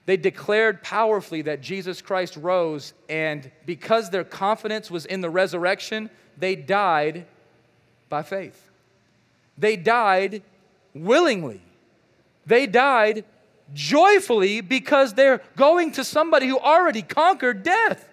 They 0.05 0.15
declared 0.15 0.81
powerfully 0.81 1.41
that 1.41 1.61
Jesus 1.61 2.01
Christ 2.01 2.37
rose, 2.37 2.93
and 3.09 3.51
because 3.65 4.09
their 4.09 4.23
confidence 4.23 4.89
was 4.89 5.05
in 5.05 5.19
the 5.19 5.29
resurrection, 5.29 6.09
they 6.37 6.55
died 6.55 7.25
by 8.09 8.23
faith. 8.23 8.69
They 9.57 9.75
died 9.75 10.41
willingly. 10.93 11.61
They 12.45 12.65
died 12.65 13.25
joyfully 13.73 14.61
because 14.61 15.13
they're 15.13 15.41
going 15.55 15.91
to 15.93 16.03
somebody 16.03 16.47
who 16.47 16.57
already 16.57 17.01
conquered 17.01 17.63
death. 17.63 18.07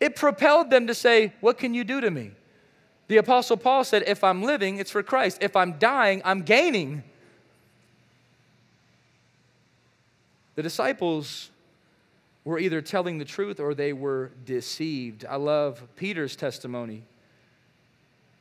It 0.00 0.16
propelled 0.16 0.70
them 0.70 0.86
to 0.86 0.94
say, 0.94 1.32
What 1.40 1.58
can 1.58 1.74
you 1.74 1.84
do 1.84 2.00
to 2.00 2.10
me? 2.10 2.32
The 3.08 3.18
Apostle 3.18 3.56
Paul 3.56 3.84
said, 3.84 4.04
If 4.06 4.24
I'm 4.24 4.42
living, 4.42 4.78
it's 4.78 4.90
for 4.90 5.02
Christ. 5.02 5.38
If 5.40 5.54
I'm 5.56 5.78
dying, 5.78 6.22
I'm 6.24 6.42
gaining. 6.42 7.04
The 10.54 10.62
disciples 10.62 11.50
were 12.44 12.58
either 12.58 12.80
telling 12.80 13.18
the 13.18 13.24
truth 13.24 13.60
or 13.60 13.74
they 13.74 13.92
were 13.92 14.30
deceived. 14.44 15.24
I 15.28 15.36
love 15.36 15.82
Peter's 15.96 16.34
testimony. 16.34 17.02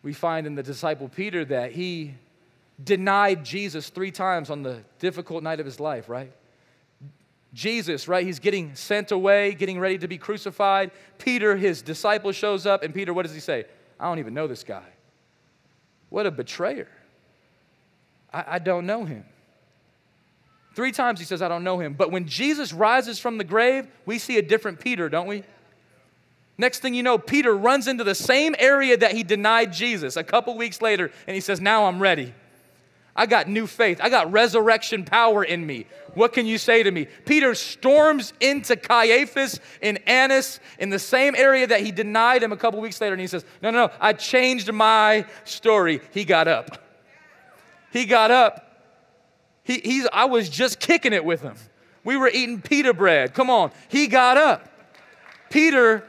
We 0.02 0.14
find 0.14 0.48
in 0.48 0.56
the 0.56 0.64
disciple 0.64 1.10
Peter 1.10 1.44
that 1.46 1.74
he 1.74 2.16
denied 2.82 3.44
Jesus 3.44 3.90
three 3.90 4.12
times 4.12 4.50
on 4.50 4.64
the 4.64 4.84
difficult 5.00 5.44
night 5.44 5.60
of 5.60 5.66
his 5.66 5.80
life, 5.80 6.08
right? 6.08 6.32
Jesus, 7.54 8.08
right? 8.08 8.26
He's 8.26 8.40
getting 8.40 8.76
sent 8.76 9.12
away, 9.12 9.54
getting 9.54 9.80
ready 9.80 9.98
to 9.98 10.08
be 10.08 10.18
crucified. 10.18 10.92
Peter, 11.18 11.58
his 11.58 11.82
disciple, 11.82 12.32
shows 12.32 12.66
up, 12.66 12.84
and 12.84 12.94
Peter, 12.94 13.14
what 13.14 13.24
does 13.24 13.34
he 13.34 13.40
say? 13.40 13.66
I 14.00 14.06
don't 14.06 14.20
even 14.20 14.34
know 14.34 14.48
this 14.48 14.64
guy. 14.64 14.86
What 16.10 16.26
a 16.26 16.32
betrayer. 16.32 16.88
I, 18.32 18.46
I 18.48 18.60
don't 18.60 18.86
know 18.86 19.04
him. 19.04 19.26
Three 20.76 20.92
times 20.92 21.20
he 21.20 21.26
says, 21.26 21.42
I 21.42 21.48
don't 21.48 21.64
know 21.64 21.80
him. 21.80 21.94
But 21.94 22.12
when 22.12 22.28
Jesus 22.28 22.72
rises 22.72 23.20
from 23.20 23.38
the 23.38 23.44
grave, 23.44 23.88
we 24.06 24.20
see 24.20 24.38
a 24.38 24.42
different 24.42 24.80
Peter, 24.80 25.10
don't 25.10 25.28
we? 25.28 25.44
Next 26.60 26.80
thing 26.80 26.94
you 26.94 27.04
know, 27.04 27.18
Peter 27.18 27.56
runs 27.56 27.88
into 27.88 28.04
the 28.04 28.14
same 28.14 28.54
area 28.60 28.98
that 28.98 29.14
he 29.14 29.24
denied 29.24 29.72
Jesus 29.72 30.18
a 30.18 30.26
couple 30.26 30.58
weeks 30.58 30.82
later, 30.82 31.10
and 31.26 31.34
he 31.34 31.40
says, 31.40 31.62
Now 31.62 31.86
I'm 31.86 32.02
ready. 32.02 32.34
I 33.16 33.28
got 33.28 33.48
new 33.48 33.66
faith. 33.66 34.00
I 34.04 34.10
got 34.10 34.30
resurrection 34.32 35.06
power 35.06 35.42
in 35.42 35.66
me. 35.66 35.86
What 36.16 36.34
can 36.34 36.46
you 36.46 36.58
say 36.58 36.84
to 36.84 36.92
me? 36.92 37.08
Peter 37.26 37.56
storms 37.56 38.34
into 38.42 38.76
Caiaphas 38.76 39.62
and 39.82 40.00
Annas 40.06 40.60
in 40.80 40.90
the 40.90 41.00
same 41.00 41.34
area 41.36 41.66
that 41.66 41.80
he 41.80 41.92
denied 41.94 42.44
him 42.44 42.52
a 42.52 42.58
couple 42.58 42.82
weeks 42.82 43.00
later, 43.00 43.14
and 43.14 43.22
he 43.22 43.28
says, 43.28 43.46
No, 43.64 43.72
no, 43.72 43.88
no, 43.88 43.94
I 44.02 44.12
changed 44.12 44.72
my 44.74 45.26
story. 45.46 46.02
He 46.12 46.26
got 46.26 46.50
up. 46.50 46.78
He 47.94 48.04
got 48.04 48.32
up. 48.32 48.84
He, 49.64 49.80
he's, 49.80 50.10
I 50.12 50.26
was 50.26 50.50
just 50.50 50.82
kicking 50.82 51.14
it 51.14 51.24
with 51.24 51.42
him. 51.42 51.56
We 52.04 52.18
were 52.18 52.28
eating 52.28 52.62
pita 52.62 52.94
bread. 52.94 53.34
Come 53.34 53.50
on. 53.50 53.72
He 53.88 54.08
got 54.08 54.36
up. 54.36 54.68
Peter 55.50 56.06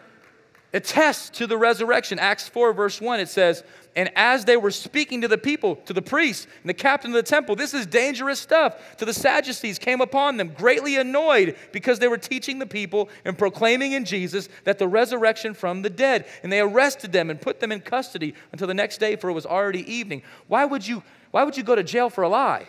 attests 0.73 1.31
to 1.31 1.47
the 1.47 1.57
resurrection. 1.57 2.19
Acts 2.19 2.49
4, 2.49 2.73
verse 2.73 3.01
1, 3.01 3.21
it 3.21 3.29
says, 3.29 3.65
And 3.97 4.11
as 4.15 4.45
they 4.45 4.57
were 4.57 4.71
speaking 4.71 5.21
to 5.23 5.29
the 5.29 5.39
people, 5.39 5.77
to 5.87 5.93
the 5.93 6.03
priests 6.03 6.47
and 6.63 6.69
the 6.69 6.75
captain 6.75 7.11
of 7.11 7.15
the 7.15 7.23
temple, 7.23 7.57
this 7.57 7.75
is 7.75 7.87
dangerous 7.87 8.39
stuff, 8.39 8.97
to 8.99 9.05
the 9.05 9.15
Sadducees 9.15 9.79
came 9.79 10.01
upon 10.01 10.37
them, 10.37 10.49
greatly 10.49 10.97
annoyed 10.97 11.57
because 11.73 11.99
they 11.99 12.09
were 12.09 12.19
teaching 12.19 12.59
the 12.59 12.67
people 12.67 13.09
and 13.25 13.37
proclaiming 13.37 13.93
in 13.93 14.05
Jesus 14.05 14.49
that 14.65 14.79
the 14.79 14.89
resurrection 14.89 15.55
from 15.55 15.83
the 15.83 15.91
dead. 15.91 16.27
And 16.43 16.53
they 16.53 16.61
arrested 16.61 17.13
them 17.13 17.31
and 17.31 17.41
put 17.41 17.61
them 17.61 17.73
in 17.73 17.81
custody 17.81 18.35
until 18.53 18.69
the 18.69 18.75
next 18.75 18.99
day, 18.99 19.17
for 19.17 19.31
it 19.31 19.35
was 19.35 19.47
already 19.47 19.91
evening. 19.93 20.23
Why 20.47 20.65
would 20.65 20.87
you, 20.87 21.03
why 21.31 21.45
would 21.45 21.57
you 21.57 21.63
go 21.63 21.75
to 21.75 21.83
jail 21.83 22.11
for 22.11 22.23
a 22.23 22.29
lie? 22.29 22.67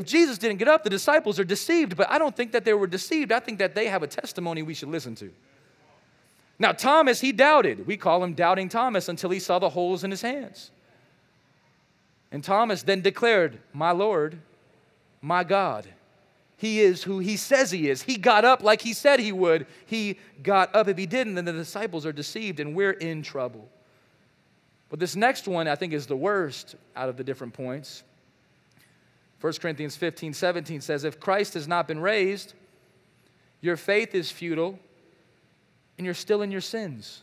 If 0.00 0.06
Jesus 0.06 0.38
didn't 0.38 0.56
get 0.56 0.66
up, 0.66 0.82
the 0.82 0.88
disciples 0.88 1.38
are 1.38 1.44
deceived, 1.44 1.94
but 1.94 2.10
I 2.10 2.16
don't 2.16 2.34
think 2.34 2.52
that 2.52 2.64
they 2.64 2.72
were 2.72 2.86
deceived. 2.86 3.32
I 3.32 3.38
think 3.38 3.58
that 3.58 3.74
they 3.74 3.84
have 3.88 4.02
a 4.02 4.06
testimony 4.06 4.62
we 4.62 4.72
should 4.72 4.88
listen 4.88 5.14
to. 5.16 5.30
Now, 6.58 6.72
Thomas, 6.72 7.20
he 7.20 7.32
doubted. 7.32 7.86
We 7.86 7.98
call 7.98 8.24
him 8.24 8.32
Doubting 8.32 8.70
Thomas 8.70 9.10
until 9.10 9.28
he 9.28 9.38
saw 9.38 9.58
the 9.58 9.68
holes 9.68 10.02
in 10.02 10.10
his 10.10 10.22
hands. 10.22 10.70
And 12.32 12.42
Thomas 12.42 12.82
then 12.82 13.02
declared, 13.02 13.58
My 13.74 13.90
Lord, 13.90 14.38
my 15.20 15.44
God. 15.44 15.86
He 16.56 16.80
is 16.80 17.02
who 17.02 17.18
he 17.18 17.36
says 17.36 17.70
he 17.70 17.90
is. 17.90 18.00
He 18.00 18.16
got 18.16 18.46
up 18.46 18.62
like 18.62 18.80
he 18.80 18.94
said 18.94 19.20
he 19.20 19.32
would. 19.32 19.66
He 19.84 20.18
got 20.42 20.74
up. 20.74 20.88
If 20.88 20.96
he 20.96 21.04
didn't, 21.04 21.34
then 21.34 21.44
the 21.44 21.52
disciples 21.52 22.06
are 22.06 22.12
deceived 22.12 22.58
and 22.58 22.74
we're 22.74 22.92
in 22.92 23.22
trouble. 23.22 23.68
But 24.88 24.98
this 24.98 25.14
next 25.14 25.46
one, 25.46 25.68
I 25.68 25.74
think, 25.74 25.92
is 25.92 26.06
the 26.06 26.16
worst 26.16 26.76
out 26.96 27.10
of 27.10 27.18
the 27.18 27.24
different 27.24 27.52
points. 27.52 28.02
1 29.40 29.52
Corinthians 29.54 29.96
15, 29.96 30.34
17 30.34 30.80
says, 30.80 31.04
If 31.04 31.18
Christ 31.18 31.54
has 31.54 31.66
not 31.66 31.88
been 31.88 32.00
raised, 32.00 32.52
your 33.60 33.76
faith 33.76 34.14
is 34.14 34.30
futile 34.30 34.78
and 35.96 36.04
you're 36.04 36.14
still 36.14 36.42
in 36.42 36.50
your 36.50 36.60
sins. 36.60 37.22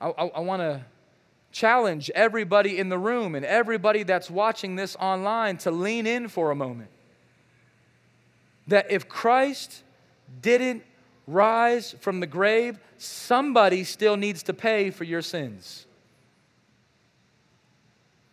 I, 0.00 0.08
I, 0.08 0.26
I 0.28 0.40
want 0.40 0.60
to 0.62 0.84
challenge 1.52 2.10
everybody 2.14 2.78
in 2.78 2.88
the 2.88 2.98
room 2.98 3.34
and 3.34 3.44
everybody 3.44 4.04
that's 4.04 4.30
watching 4.30 4.76
this 4.76 4.96
online 4.96 5.58
to 5.58 5.70
lean 5.70 6.06
in 6.06 6.28
for 6.28 6.50
a 6.50 6.54
moment. 6.54 6.90
That 8.68 8.90
if 8.90 9.08
Christ 9.08 9.82
didn't 10.40 10.82
rise 11.26 11.94
from 12.00 12.20
the 12.20 12.26
grave, 12.26 12.78
somebody 12.96 13.84
still 13.84 14.16
needs 14.16 14.42
to 14.44 14.54
pay 14.54 14.90
for 14.90 15.04
your 15.04 15.22
sins. 15.22 15.86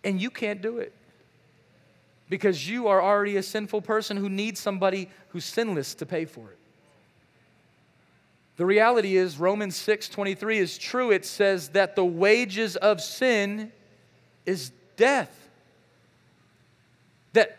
And 0.04 0.21
you 0.21 0.30
can't 0.30 0.62
do 0.62 0.78
it 0.78 0.93
because 2.30 2.68
you 2.68 2.88
are 2.88 3.02
already 3.02 3.38
a 3.38 3.44
sinful 3.44 3.82
person 3.82 4.18
who 4.18 4.30
needs 4.30 4.60
somebody 4.60 5.10
who's 5.30 5.46
sinless 5.46 5.94
to 5.96 6.06
pay 6.06 6.26
for 6.26 6.52
it. 6.52 6.58
The 8.58 8.66
reality 8.66 9.18
is 9.18 9.38
Romans 9.38 9.76
6:23 9.76 10.58
is 10.58 10.78
true. 10.78 11.12
It 11.12 11.26
says 11.26 11.70
that 11.70 11.96
the 11.96 12.06
wages 12.06 12.78
of 12.78 13.02
sin 13.02 13.72
is 14.46 14.72
death. 14.96 15.50
That 17.34 17.58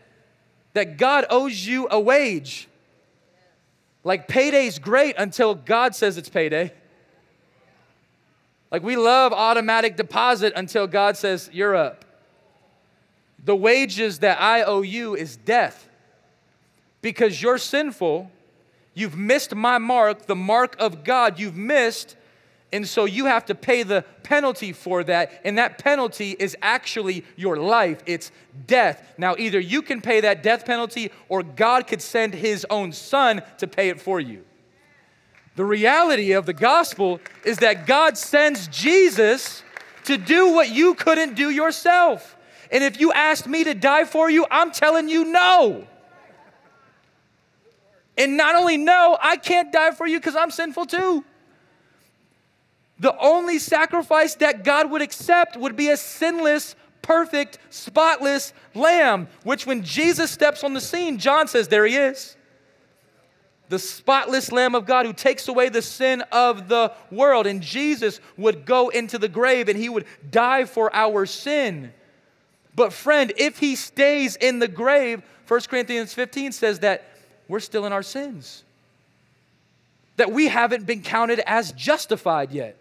that 0.72 0.96
God 0.96 1.26
owes 1.28 1.66
you 1.66 1.86
a 1.90 2.00
wage. 2.00 2.68
Like 4.04 4.26
payday's 4.26 4.78
great 4.78 5.16
until 5.18 5.54
God 5.54 5.94
says 5.94 6.16
it's 6.16 6.28
payday. 6.28 6.72
Like 8.70 8.82
we 8.82 8.96
love 8.96 9.32
automatic 9.32 9.96
deposit 9.96 10.54
until 10.56 10.86
God 10.86 11.16
says 11.16 11.50
you're 11.52 11.76
up. 11.76 12.05
The 13.46 13.56
wages 13.56 14.18
that 14.18 14.40
I 14.40 14.62
owe 14.62 14.82
you 14.82 15.14
is 15.14 15.36
death. 15.36 15.88
Because 17.00 17.40
you're 17.40 17.58
sinful, 17.58 18.28
you've 18.92 19.16
missed 19.16 19.54
my 19.54 19.78
mark, 19.78 20.26
the 20.26 20.34
mark 20.34 20.74
of 20.80 21.04
God, 21.04 21.38
you've 21.38 21.56
missed. 21.56 22.16
And 22.72 22.86
so 22.86 23.04
you 23.04 23.26
have 23.26 23.46
to 23.46 23.54
pay 23.54 23.84
the 23.84 24.04
penalty 24.24 24.72
for 24.72 25.04
that. 25.04 25.40
And 25.44 25.58
that 25.58 25.78
penalty 25.78 26.34
is 26.36 26.56
actually 26.60 27.24
your 27.36 27.56
life. 27.56 28.02
It's 28.04 28.32
death. 28.66 29.14
Now, 29.16 29.36
either 29.38 29.60
you 29.60 29.80
can 29.80 30.00
pay 30.00 30.20
that 30.22 30.42
death 30.42 30.66
penalty 30.66 31.12
or 31.28 31.44
God 31.44 31.86
could 31.86 32.02
send 32.02 32.34
his 32.34 32.66
own 32.68 32.90
son 32.90 33.42
to 33.58 33.68
pay 33.68 33.90
it 33.90 34.00
for 34.00 34.18
you. 34.18 34.44
The 35.54 35.64
reality 35.64 36.32
of 36.32 36.46
the 36.46 36.52
gospel 36.52 37.20
is 37.44 37.58
that 37.58 37.86
God 37.86 38.18
sends 38.18 38.66
Jesus 38.66 39.62
to 40.04 40.18
do 40.18 40.52
what 40.52 40.70
you 40.70 40.94
couldn't 40.94 41.34
do 41.34 41.50
yourself. 41.50 42.35
And 42.70 42.82
if 42.82 43.00
you 43.00 43.12
asked 43.12 43.46
me 43.46 43.64
to 43.64 43.74
die 43.74 44.04
for 44.04 44.30
you, 44.30 44.46
I'm 44.50 44.70
telling 44.70 45.08
you 45.08 45.24
no. 45.24 45.86
And 48.18 48.36
not 48.36 48.54
only 48.56 48.76
no, 48.76 49.16
I 49.20 49.36
can't 49.36 49.72
die 49.72 49.90
for 49.90 50.06
you 50.06 50.18
because 50.18 50.36
I'm 50.36 50.50
sinful 50.50 50.86
too. 50.86 51.24
The 52.98 53.16
only 53.18 53.58
sacrifice 53.58 54.36
that 54.36 54.64
God 54.64 54.90
would 54.90 55.02
accept 55.02 55.56
would 55.56 55.76
be 55.76 55.90
a 55.90 55.96
sinless, 55.96 56.74
perfect, 57.02 57.58
spotless 57.68 58.54
lamb, 58.74 59.28
which 59.44 59.66
when 59.66 59.82
Jesus 59.82 60.30
steps 60.30 60.64
on 60.64 60.72
the 60.72 60.80
scene, 60.80 61.18
John 61.18 61.46
says, 61.46 61.68
There 61.68 61.84
he 61.84 61.96
is. 61.96 62.36
The 63.68 63.78
spotless 63.78 64.52
Lamb 64.52 64.74
of 64.74 64.86
God 64.86 65.06
who 65.06 65.12
takes 65.12 65.48
away 65.48 65.68
the 65.68 65.82
sin 65.82 66.22
of 66.30 66.68
the 66.68 66.92
world. 67.10 67.46
And 67.46 67.60
Jesus 67.60 68.20
would 68.36 68.64
go 68.64 68.90
into 68.90 69.18
the 69.18 69.28
grave 69.28 69.68
and 69.68 69.76
he 69.76 69.88
would 69.88 70.06
die 70.30 70.64
for 70.64 70.94
our 70.94 71.26
sin. 71.26 71.92
But, 72.76 72.92
friend, 72.92 73.32
if 73.38 73.58
he 73.58 73.74
stays 73.74 74.36
in 74.36 74.58
the 74.58 74.68
grave, 74.68 75.22
1 75.48 75.60
Corinthians 75.62 76.12
15 76.12 76.52
says 76.52 76.80
that 76.80 77.04
we're 77.48 77.60
still 77.60 77.86
in 77.86 77.92
our 77.92 78.02
sins, 78.02 78.64
that 80.16 80.30
we 80.30 80.48
haven't 80.48 80.86
been 80.86 81.02
counted 81.02 81.40
as 81.46 81.72
justified 81.72 82.52
yet. 82.52 82.76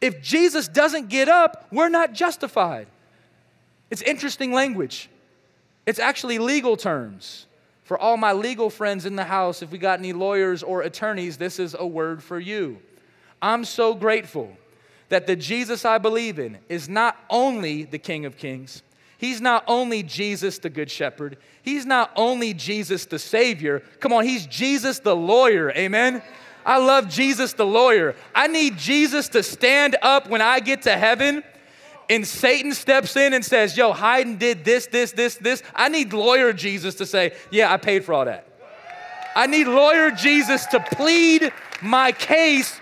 If 0.00 0.22
Jesus 0.22 0.66
doesn't 0.66 1.10
get 1.10 1.28
up, 1.28 1.66
we're 1.70 1.90
not 1.90 2.14
justified. 2.14 2.86
It's 3.90 4.02
interesting 4.02 4.52
language. 4.52 5.10
It's 5.84 5.98
actually 5.98 6.38
legal 6.38 6.76
terms. 6.76 7.46
For 7.84 7.98
all 7.98 8.16
my 8.16 8.32
legal 8.32 8.70
friends 8.70 9.04
in 9.04 9.16
the 9.16 9.24
house, 9.24 9.62
if 9.62 9.72
we 9.72 9.78
got 9.78 9.98
any 9.98 10.12
lawyers 10.12 10.62
or 10.62 10.82
attorneys, 10.82 11.36
this 11.36 11.58
is 11.58 11.76
a 11.78 11.86
word 11.86 12.22
for 12.22 12.38
you. 12.38 12.78
I'm 13.42 13.64
so 13.64 13.94
grateful 13.94 14.56
that 15.10 15.26
the 15.26 15.36
Jesus 15.36 15.84
I 15.84 15.98
believe 15.98 16.38
in 16.38 16.58
is 16.68 16.88
not 16.88 17.16
only 17.28 17.84
the 17.84 17.98
King 17.98 18.24
of 18.24 18.36
Kings, 18.36 18.82
He's 19.18 19.40
not 19.40 19.64
only 19.66 20.02
Jesus 20.02 20.58
the 20.58 20.70
Good 20.70 20.90
Shepherd, 20.90 21.36
He's 21.62 21.84
not 21.84 22.10
only 22.16 22.54
Jesus 22.54 23.04
the 23.04 23.18
Savior. 23.18 23.80
Come 24.00 24.14
on, 24.14 24.24
He's 24.24 24.46
Jesus 24.46 24.98
the 24.98 25.14
lawyer. 25.14 25.70
Amen? 25.72 26.22
I 26.64 26.78
love 26.78 27.08
Jesus 27.08 27.52
the 27.52 27.66
lawyer. 27.66 28.14
I 28.34 28.46
need 28.46 28.78
Jesus 28.78 29.28
to 29.30 29.42
stand 29.42 29.96
up 30.00 30.28
when 30.28 30.40
I 30.40 30.60
get 30.60 30.82
to 30.82 30.96
heaven 30.96 31.42
and 32.08 32.26
Satan 32.26 32.74
steps 32.74 33.16
in 33.16 33.34
and 33.34 33.44
says, 33.44 33.76
Yo, 33.76 33.92
Hayden 33.92 34.36
did 34.36 34.64
this, 34.64 34.86
this, 34.86 35.12
this, 35.12 35.36
this. 35.36 35.62
I 35.74 35.88
need 35.88 36.12
lawyer 36.12 36.52
Jesus 36.52 36.96
to 36.96 37.06
say, 37.06 37.34
Yeah, 37.50 37.72
I 37.72 37.76
paid 37.76 38.04
for 38.04 38.14
all 38.14 38.24
that. 38.24 38.46
I 39.36 39.46
need 39.46 39.68
lawyer 39.68 40.10
Jesus 40.10 40.66
to 40.66 40.80
plead 40.80 41.52
my 41.82 42.12
case 42.12 42.78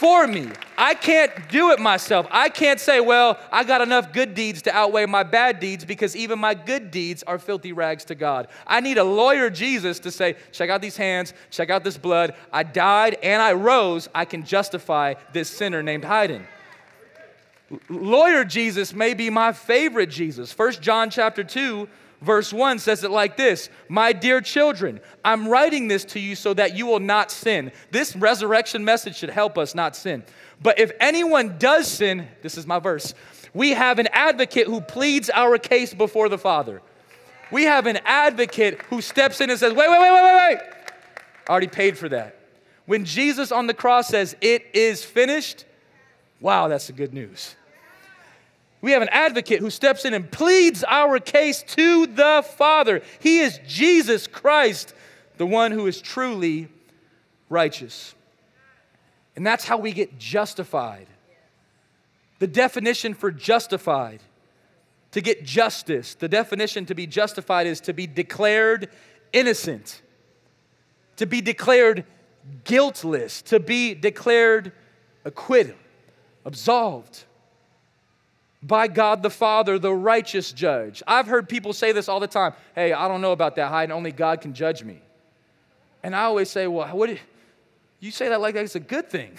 for 0.00 0.26
me. 0.26 0.48
I 0.78 0.94
can't 0.94 1.30
do 1.50 1.72
it 1.72 1.78
myself. 1.78 2.26
I 2.30 2.48
can't 2.48 2.80
say, 2.80 3.00
well, 3.00 3.38
I 3.52 3.64
got 3.64 3.82
enough 3.82 4.14
good 4.14 4.32
deeds 4.32 4.62
to 4.62 4.74
outweigh 4.74 5.04
my 5.04 5.24
bad 5.24 5.60
deeds 5.60 5.84
because 5.84 6.16
even 6.16 6.38
my 6.38 6.54
good 6.54 6.90
deeds 6.90 7.22
are 7.24 7.38
filthy 7.38 7.74
rags 7.74 8.06
to 8.06 8.14
God. 8.14 8.48
I 8.66 8.80
need 8.80 8.96
a 8.96 9.04
lawyer 9.04 9.50
Jesus 9.50 9.98
to 9.98 10.10
say, 10.10 10.36
check 10.52 10.70
out 10.70 10.80
these 10.80 10.96
hands, 10.96 11.34
check 11.50 11.68
out 11.68 11.84
this 11.84 11.98
blood. 11.98 12.34
I 12.50 12.62
died 12.62 13.18
and 13.22 13.42
I 13.42 13.52
rose. 13.52 14.08
I 14.14 14.24
can 14.24 14.42
justify 14.42 15.16
this 15.34 15.50
sinner 15.50 15.82
named 15.82 16.06
Hayden. 16.06 16.46
Lawyer 17.90 18.46
Jesus 18.46 18.94
may 18.94 19.12
be 19.12 19.28
my 19.28 19.52
favorite 19.52 20.08
Jesus. 20.08 20.50
First 20.50 20.80
John 20.80 21.10
chapter 21.10 21.44
2 21.44 21.86
verse 22.20 22.52
1 22.52 22.78
says 22.78 23.04
it 23.04 23.10
like 23.10 23.36
this 23.36 23.70
My 23.88 24.12
dear 24.12 24.40
children, 24.40 25.00
I'm 25.24 25.48
writing 25.48 25.88
this 25.88 26.04
to 26.06 26.20
you 26.20 26.34
so 26.34 26.54
that 26.54 26.76
you 26.76 26.86
will 26.86 27.00
not 27.00 27.30
sin. 27.30 27.72
This 27.90 28.14
resurrection 28.16 28.84
message 28.84 29.16
should 29.16 29.30
help 29.30 29.58
us 29.58 29.74
not 29.74 29.96
sin. 29.96 30.24
But 30.62 30.78
if 30.78 30.92
anyone 31.00 31.56
does 31.58 31.88
sin, 31.88 32.28
this 32.42 32.58
is 32.58 32.66
my 32.66 32.78
verse, 32.78 33.14
we 33.54 33.70
have 33.70 33.98
an 33.98 34.08
advocate 34.12 34.66
who 34.66 34.80
pleads 34.80 35.30
our 35.30 35.58
case 35.58 35.94
before 35.94 36.28
the 36.28 36.38
Father. 36.38 36.82
We 37.50 37.64
have 37.64 37.86
an 37.86 37.98
advocate 38.04 38.80
who 38.82 39.00
steps 39.00 39.40
in 39.40 39.50
and 39.50 39.58
says, 39.58 39.72
Wait, 39.72 39.90
wait, 39.90 40.00
wait, 40.00 40.12
wait, 40.12 40.22
wait, 40.22 40.34
wait. 40.34 40.58
I 41.48 41.50
already 41.50 41.66
paid 41.66 41.98
for 41.98 42.08
that. 42.10 42.36
When 42.86 43.04
Jesus 43.04 43.50
on 43.50 43.66
the 43.66 43.74
cross 43.74 44.08
says, 44.08 44.36
It 44.40 44.66
is 44.72 45.04
finished, 45.04 45.64
wow, 46.40 46.68
that's 46.68 46.86
the 46.86 46.92
good 46.92 47.12
news. 47.12 47.56
We 48.80 48.92
have 48.92 49.02
an 49.02 49.10
advocate 49.10 49.60
who 49.60 49.70
steps 49.70 50.04
in 50.04 50.14
and 50.14 50.30
pleads 50.30 50.84
our 50.88 51.18
case 51.18 51.62
to 51.62 52.06
the 52.06 52.44
Father. 52.56 53.02
He 53.18 53.40
is 53.40 53.60
Jesus 53.66 54.26
Christ, 54.26 54.94
the 55.36 55.46
one 55.46 55.72
who 55.72 55.86
is 55.86 56.00
truly 56.00 56.68
righteous. 57.48 58.14
And 59.36 59.46
that's 59.46 59.64
how 59.64 59.76
we 59.76 59.92
get 59.92 60.18
justified. 60.18 61.06
The 62.38 62.46
definition 62.46 63.12
for 63.12 63.30
justified, 63.30 64.22
to 65.12 65.20
get 65.20 65.44
justice, 65.44 66.14
the 66.14 66.28
definition 66.28 66.86
to 66.86 66.94
be 66.94 67.06
justified 67.06 67.66
is 67.66 67.80
to 67.82 67.92
be 67.92 68.06
declared 68.06 68.88
innocent, 69.32 70.00
to 71.16 71.26
be 71.26 71.42
declared 71.42 72.06
guiltless, 72.64 73.42
to 73.42 73.60
be 73.60 73.94
declared 73.94 74.72
acquitted, 75.24 75.76
absolved 76.46 77.24
by 78.62 78.88
God 78.88 79.22
the 79.22 79.30
Father, 79.30 79.78
the 79.78 79.94
righteous 79.94 80.52
judge. 80.52 81.02
I've 81.06 81.26
heard 81.26 81.48
people 81.48 81.72
say 81.72 81.92
this 81.92 82.08
all 82.08 82.20
the 82.20 82.26
time 82.26 82.52
hey, 82.74 82.92
I 82.92 83.08
don't 83.08 83.20
know 83.20 83.32
about 83.32 83.56
that, 83.56 83.68
Hyde, 83.68 83.90
only 83.90 84.12
God 84.12 84.40
can 84.40 84.54
judge 84.54 84.84
me. 84.84 85.00
And 86.02 86.14
I 86.14 86.22
always 86.22 86.50
say, 86.50 86.66
well, 86.66 86.88
what, 86.96 87.10
you 88.00 88.10
say 88.10 88.28
that 88.28 88.40
like 88.40 88.54
that's 88.54 88.74
a 88.74 88.80
good 88.80 89.08
thing. 89.10 89.32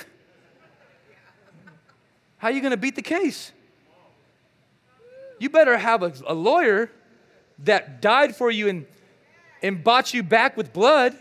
How 2.37 2.47
are 2.47 2.51
you 2.51 2.61
going 2.61 2.71
to 2.71 2.77
beat 2.77 2.95
the 2.95 3.01
case? 3.01 3.51
You 5.39 5.49
better 5.49 5.77
have 5.77 6.03
a, 6.03 6.13
a 6.27 6.33
lawyer 6.33 6.91
that 7.59 8.01
died 8.01 8.35
for 8.35 8.49
you 8.49 8.67
and, 8.67 8.85
and 9.61 9.83
bought 9.83 10.13
you 10.13 10.23
back 10.23 10.57
with 10.57 10.73
blood 10.73 11.15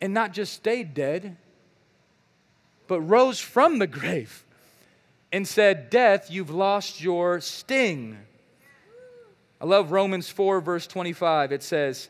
and 0.00 0.12
not 0.12 0.32
just 0.32 0.52
stayed 0.52 0.92
dead, 0.94 1.36
but 2.86 3.00
rose 3.00 3.40
from 3.40 3.78
the 3.78 3.86
grave 3.86 4.43
and 5.34 5.48
said, 5.48 5.90
Death, 5.90 6.30
you've 6.30 6.50
lost 6.50 7.02
your 7.02 7.40
sting. 7.40 8.16
I 9.60 9.64
love 9.64 9.90
Romans 9.90 10.30
4, 10.30 10.60
verse 10.60 10.86
25. 10.86 11.50
It 11.50 11.64
says, 11.64 12.08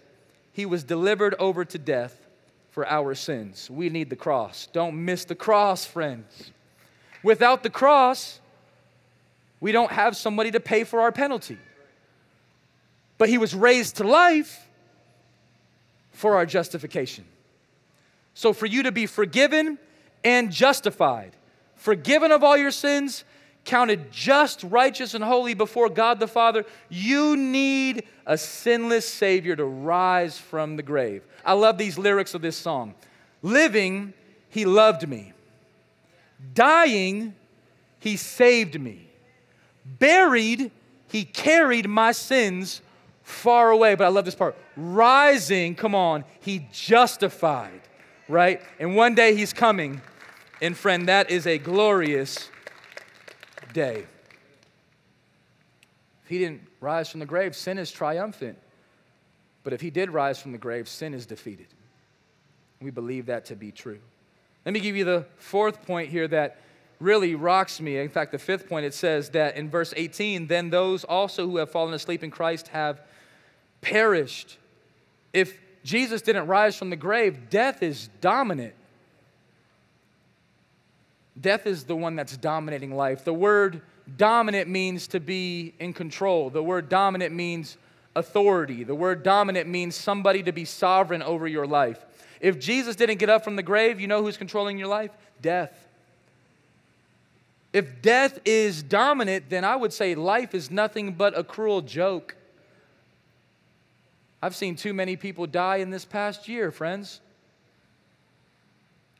He 0.52 0.66
was 0.66 0.84
delivered 0.84 1.34
over 1.38 1.64
to 1.64 1.78
death 1.78 2.26
for 2.70 2.86
our 2.86 3.14
sins. 3.14 3.70
We 3.70 3.88
need 3.88 4.10
the 4.10 4.16
cross. 4.16 4.68
Don't 4.74 5.06
miss 5.06 5.24
the 5.24 5.34
cross, 5.34 5.86
friends. 5.86 6.52
Without 7.22 7.62
the 7.62 7.70
cross, 7.70 8.40
we 9.58 9.72
don't 9.72 9.90
have 9.90 10.18
somebody 10.18 10.50
to 10.50 10.60
pay 10.60 10.84
for 10.84 11.00
our 11.00 11.10
penalty. 11.10 11.56
But 13.16 13.30
He 13.30 13.38
was 13.38 13.54
raised 13.54 13.96
to 13.96 14.04
life 14.04 14.68
for 16.10 16.34
our 16.34 16.44
justification. 16.44 17.24
So, 18.34 18.52
for 18.52 18.66
you 18.66 18.82
to 18.82 18.92
be 18.92 19.06
forgiven 19.06 19.78
and 20.22 20.52
justified, 20.52 21.34
forgiven 21.84 22.32
of 22.32 22.42
all 22.42 22.56
your 22.56 22.70
sins, 22.70 23.24
counted 23.66 24.10
just, 24.10 24.62
righteous, 24.64 25.12
and 25.12 25.22
holy 25.22 25.52
before 25.52 25.90
God 25.90 26.18
the 26.18 26.26
Father, 26.26 26.64
you 26.88 27.36
need 27.36 28.04
a 28.24 28.38
sinless 28.38 29.06
Savior 29.06 29.54
to 29.54 29.66
rise 29.66 30.38
from 30.38 30.76
the 30.76 30.82
grave. 30.82 31.22
I 31.44 31.52
love 31.52 31.76
these 31.76 31.98
lyrics 31.98 32.32
of 32.32 32.40
this 32.40 32.56
song. 32.56 32.94
Living, 33.42 34.14
He 34.48 34.64
loved 34.64 35.06
me. 35.06 35.34
Dying, 36.54 37.34
He 37.98 38.16
saved 38.16 38.80
me. 38.80 39.06
Buried, 39.84 40.70
He 41.08 41.26
carried 41.26 41.86
my 41.86 42.12
sins 42.12 42.80
far 43.24 43.70
away. 43.70 43.94
But 43.94 44.04
I 44.04 44.08
love 44.08 44.24
this 44.24 44.34
part. 44.34 44.56
Rising, 44.74 45.74
come 45.74 45.94
on, 45.94 46.24
He 46.40 46.66
justified 46.72 47.82
right? 48.28 48.60
And 48.78 48.96
one 48.96 49.14
day 49.14 49.34
he's 49.34 49.52
coming. 49.52 50.00
And 50.60 50.76
friend, 50.76 51.08
that 51.08 51.30
is 51.30 51.46
a 51.46 51.58
glorious 51.58 52.48
day. 53.72 54.06
If 56.22 56.28
he 56.28 56.38
didn't 56.38 56.62
rise 56.80 57.10
from 57.10 57.20
the 57.20 57.26
grave, 57.26 57.54
sin 57.54 57.76
is 57.76 57.90
triumphant. 57.90 58.58
But 59.62 59.72
if 59.72 59.80
he 59.80 59.90
did 59.90 60.10
rise 60.10 60.40
from 60.40 60.52
the 60.52 60.58
grave, 60.58 60.88
sin 60.88 61.12
is 61.12 61.26
defeated. 61.26 61.66
We 62.80 62.90
believe 62.90 63.26
that 63.26 63.46
to 63.46 63.56
be 63.56 63.72
true. 63.72 64.00
Let 64.64 64.72
me 64.72 64.80
give 64.80 64.96
you 64.96 65.04
the 65.04 65.26
fourth 65.36 65.84
point 65.86 66.10
here 66.10 66.28
that 66.28 66.60
really 67.00 67.34
rocks 67.34 67.80
me. 67.80 67.98
In 67.98 68.08
fact, 68.08 68.32
the 68.32 68.38
fifth 68.38 68.68
point 68.68 68.86
it 68.86 68.94
says 68.94 69.30
that 69.30 69.56
in 69.56 69.68
verse 69.68 69.92
18, 69.96 70.46
then 70.46 70.70
those 70.70 71.04
also 71.04 71.46
who 71.46 71.58
have 71.58 71.70
fallen 71.70 71.92
asleep 71.92 72.22
in 72.22 72.30
Christ 72.30 72.68
have 72.68 73.00
perished. 73.80 74.58
If 75.32 75.58
Jesus 75.82 76.22
didn't 76.22 76.46
rise 76.46 76.76
from 76.76 76.90
the 76.90 76.96
grave, 76.96 77.50
death 77.50 77.82
is 77.82 78.08
dominant. 78.20 78.74
Death 81.40 81.66
is 81.66 81.84
the 81.84 81.96
one 81.96 82.16
that's 82.16 82.36
dominating 82.36 82.94
life. 82.94 83.24
The 83.24 83.34
word 83.34 83.82
dominant 84.16 84.68
means 84.68 85.08
to 85.08 85.20
be 85.20 85.74
in 85.78 85.92
control. 85.92 86.50
The 86.50 86.62
word 86.62 86.88
dominant 86.88 87.34
means 87.34 87.76
authority. 88.14 88.84
The 88.84 88.94
word 88.94 89.22
dominant 89.22 89.68
means 89.68 89.96
somebody 89.96 90.42
to 90.44 90.52
be 90.52 90.64
sovereign 90.64 91.22
over 91.22 91.48
your 91.48 91.66
life. 91.66 92.04
If 92.40 92.60
Jesus 92.60 92.94
didn't 92.94 93.18
get 93.18 93.30
up 93.30 93.42
from 93.42 93.56
the 93.56 93.62
grave, 93.62 94.00
you 94.00 94.06
know 94.06 94.22
who's 94.22 94.36
controlling 94.36 94.78
your 94.78 94.88
life? 94.88 95.10
Death. 95.40 95.88
If 97.72 98.02
death 98.02 98.38
is 98.44 98.84
dominant, 98.84 99.46
then 99.48 99.64
I 99.64 99.74
would 99.74 99.92
say 99.92 100.14
life 100.14 100.54
is 100.54 100.70
nothing 100.70 101.14
but 101.14 101.36
a 101.36 101.42
cruel 101.42 101.80
joke. 101.80 102.36
I've 104.40 104.54
seen 104.54 104.76
too 104.76 104.94
many 104.94 105.16
people 105.16 105.46
die 105.46 105.76
in 105.76 105.90
this 105.90 106.04
past 106.04 106.46
year, 106.46 106.70
friends. 106.70 107.20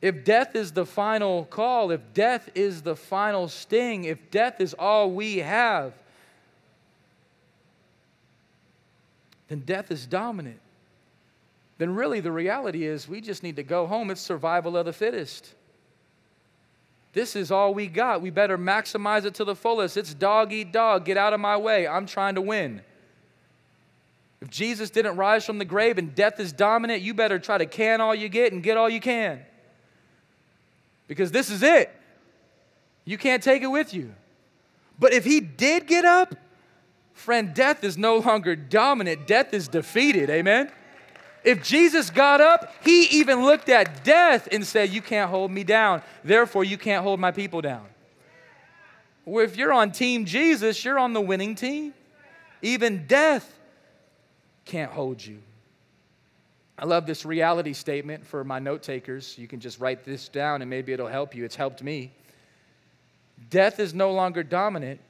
If 0.04 0.22
death 0.22 0.54
is 0.54 0.72
the 0.72 0.84
final 0.84 1.46
call, 1.46 1.90
if 1.90 2.02
death 2.12 2.50
is 2.54 2.82
the 2.82 2.94
final 2.94 3.48
sting, 3.48 4.04
if 4.04 4.30
death 4.30 4.60
is 4.60 4.74
all 4.74 5.10
we 5.10 5.38
have, 5.38 5.94
then 9.48 9.60
death 9.60 9.90
is 9.90 10.04
dominant. 10.04 10.60
Then 11.78 11.94
really 11.94 12.20
the 12.20 12.30
reality 12.30 12.84
is 12.84 13.08
we 13.08 13.22
just 13.22 13.42
need 13.42 13.56
to 13.56 13.62
go 13.62 13.86
home. 13.86 14.10
It's 14.10 14.20
survival 14.20 14.76
of 14.76 14.84
the 14.84 14.92
fittest. 14.92 15.54
This 17.14 17.34
is 17.34 17.50
all 17.50 17.72
we 17.72 17.86
got. 17.86 18.20
We 18.20 18.28
better 18.28 18.58
maximize 18.58 19.24
it 19.24 19.32
to 19.36 19.44
the 19.44 19.56
fullest. 19.56 19.96
It's 19.96 20.12
dog 20.12 20.52
eat 20.52 20.70
dog. 20.70 21.06
Get 21.06 21.16
out 21.16 21.32
of 21.32 21.40
my 21.40 21.56
way. 21.56 21.88
I'm 21.88 22.04
trying 22.04 22.34
to 22.34 22.42
win. 22.42 22.82
If 24.42 24.50
Jesus 24.50 24.90
didn't 24.90 25.16
rise 25.16 25.46
from 25.46 25.56
the 25.56 25.64
grave 25.64 25.96
and 25.96 26.14
death 26.14 26.40
is 26.40 26.52
dominant, 26.52 27.00
you 27.00 27.14
better 27.14 27.38
try 27.38 27.56
to 27.56 27.64
can 27.64 28.02
all 28.02 28.14
you 28.14 28.28
get 28.28 28.52
and 28.52 28.62
get 28.62 28.76
all 28.76 28.90
you 28.90 29.00
can. 29.00 29.40
Because 31.06 31.30
this 31.30 31.50
is 31.50 31.62
it. 31.62 31.94
You 33.04 33.18
can't 33.18 33.42
take 33.42 33.62
it 33.62 33.68
with 33.68 33.92
you. 33.92 34.14
But 34.98 35.12
if 35.12 35.24
he 35.24 35.40
did 35.40 35.86
get 35.86 36.04
up, 36.04 36.34
friend, 37.12 37.52
death 37.52 37.84
is 37.84 37.98
no 37.98 38.18
longer 38.18 38.56
dominant, 38.56 39.26
death 39.26 39.52
is 39.52 39.68
defeated. 39.68 40.30
Amen? 40.30 40.70
If 41.44 41.62
Jesus 41.62 42.08
got 42.08 42.40
up, 42.40 42.72
he 42.82 43.04
even 43.18 43.44
looked 43.44 43.68
at 43.68 44.02
death 44.02 44.48
and 44.50 44.66
said, 44.66 44.90
You 44.90 45.02
can't 45.02 45.28
hold 45.28 45.50
me 45.50 45.62
down. 45.62 46.02
Therefore, 46.22 46.64
you 46.64 46.78
can't 46.78 47.02
hold 47.02 47.20
my 47.20 47.32
people 47.32 47.60
down. 47.60 47.86
Well, 49.26 49.44
if 49.44 49.56
you're 49.56 49.72
on 49.72 49.92
Team 49.92 50.24
Jesus, 50.24 50.84
you're 50.84 50.98
on 50.98 51.12
the 51.12 51.20
winning 51.20 51.54
team. 51.54 51.92
Even 52.62 53.06
death 53.06 53.58
can't 54.64 54.90
hold 54.90 55.24
you. 55.24 55.42
I 56.78 56.86
love 56.86 57.06
this 57.06 57.24
reality 57.24 57.72
statement 57.72 58.26
for 58.26 58.42
my 58.42 58.58
note 58.58 58.82
takers. 58.82 59.38
You 59.38 59.46
can 59.46 59.60
just 59.60 59.78
write 59.78 60.04
this 60.04 60.28
down 60.28 60.60
and 60.60 60.68
maybe 60.68 60.92
it'll 60.92 61.06
help 61.06 61.34
you. 61.34 61.44
It's 61.44 61.56
helped 61.56 61.82
me. 61.82 62.12
Death 63.50 63.78
is 63.78 63.94
no 63.94 64.12
longer 64.12 64.42
dominant 64.42 65.00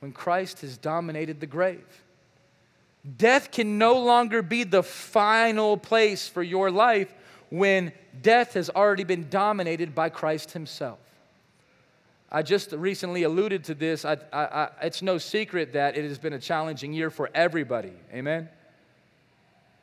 when 0.00 0.12
Christ 0.12 0.62
has 0.62 0.76
dominated 0.76 1.40
the 1.40 1.46
grave. 1.46 1.84
Death 3.16 3.50
can 3.50 3.78
no 3.78 3.98
longer 3.98 4.42
be 4.42 4.64
the 4.64 4.82
final 4.82 5.76
place 5.76 6.28
for 6.28 6.42
your 6.42 6.70
life 6.70 7.12
when 7.50 7.92
death 8.22 8.54
has 8.54 8.70
already 8.70 9.04
been 9.04 9.28
dominated 9.28 9.94
by 9.94 10.08
Christ 10.08 10.52
Himself. 10.52 10.98
I 12.30 12.42
just 12.42 12.72
recently 12.72 13.24
alluded 13.24 13.64
to 13.64 13.74
this. 13.74 14.06
I, 14.06 14.16
I, 14.32 14.44
I, 14.44 14.68
it's 14.82 15.02
no 15.02 15.18
secret 15.18 15.74
that 15.74 15.98
it 15.98 16.04
has 16.04 16.18
been 16.18 16.32
a 16.32 16.38
challenging 16.38 16.94
year 16.94 17.10
for 17.10 17.28
everybody. 17.34 17.92
Amen? 18.14 18.48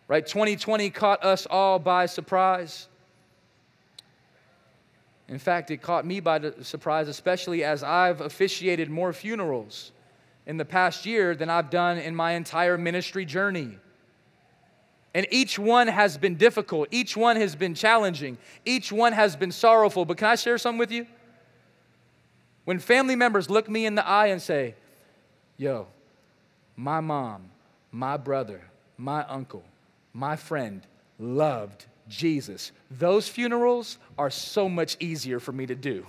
Right? 0.10 0.26
2020 0.26 0.90
caught 0.90 1.24
us 1.24 1.46
all 1.50 1.80
by 1.80 2.08
surprise. 2.08 2.90
In 5.30 5.38
fact, 5.38 5.72
it 5.72 5.82
caught 5.82 6.06
me 6.06 6.20
by 6.20 6.52
surprise, 6.64 7.08
especially 7.08 7.64
as 7.64 7.84
I've 7.84 8.20
officiated 8.20 8.90
more 8.90 9.14
funerals 9.14 9.92
in 10.48 10.58
the 10.58 10.66
past 10.66 11.06
year 11.06 11.36
than 11.36 11.50
I've 11.50 11.70
done 11.70 12.00
in 12.00 12.16
my 12.16 12.32
entire 12.32 12.78
ministry 12.78 13.24
journey. 13.24 13.78
And 15.14 15.28
each 15.30 15.60
one 15.60 15.88
has 15.88 16.18
been 16.18 16.36
difficult, 16.36 16.88
each 16.92 17.16
one 17.16 17.36
has 17.36 17.56
been 17.56 17.76
challenging, 17.76 18.40
each 18.66 18.92
one 18.92 19.14
has 19.14 19.36
been 19.36 19.52
sorrowful. 19.52 20.06
But 20.06 20.18
can 20.18 20.28
I 20.28 20.36
share 20.36 20.58
something 20.58 20.80
with 20.80 20.92
you? 20.92 21.06
When 22.66 22.80
family 22.80 23.16
members 23.16 23.50
look 23.50 23.70
me 23.70 23.86
in 23.86 23.94
the 23.96 24.06
eye 24.06 24.28
and 24.28 24.42
say, 24.42 24.76
Yo, 25.58 25.88
my 26.76 27.00
mom, 27.00 27.52
my 27.92 28.18
brother, 28.18 28.62
my 28.98 29.24
uncle, 29.26 29.64
my 30.14 30.36
friend 30.36 30.82
loved 31.20 31.86
Jesus. 32.08 32.72
Those 32.90 33.28
funerals 33.28 33.98
are 34.18 34.30
so 34.30 34.68
much 34.68 34.98
easier 35.00 35.40
for 35.40 35.52
me 35.52 35.66
to 35.68 35.76
do, 35.76 36.06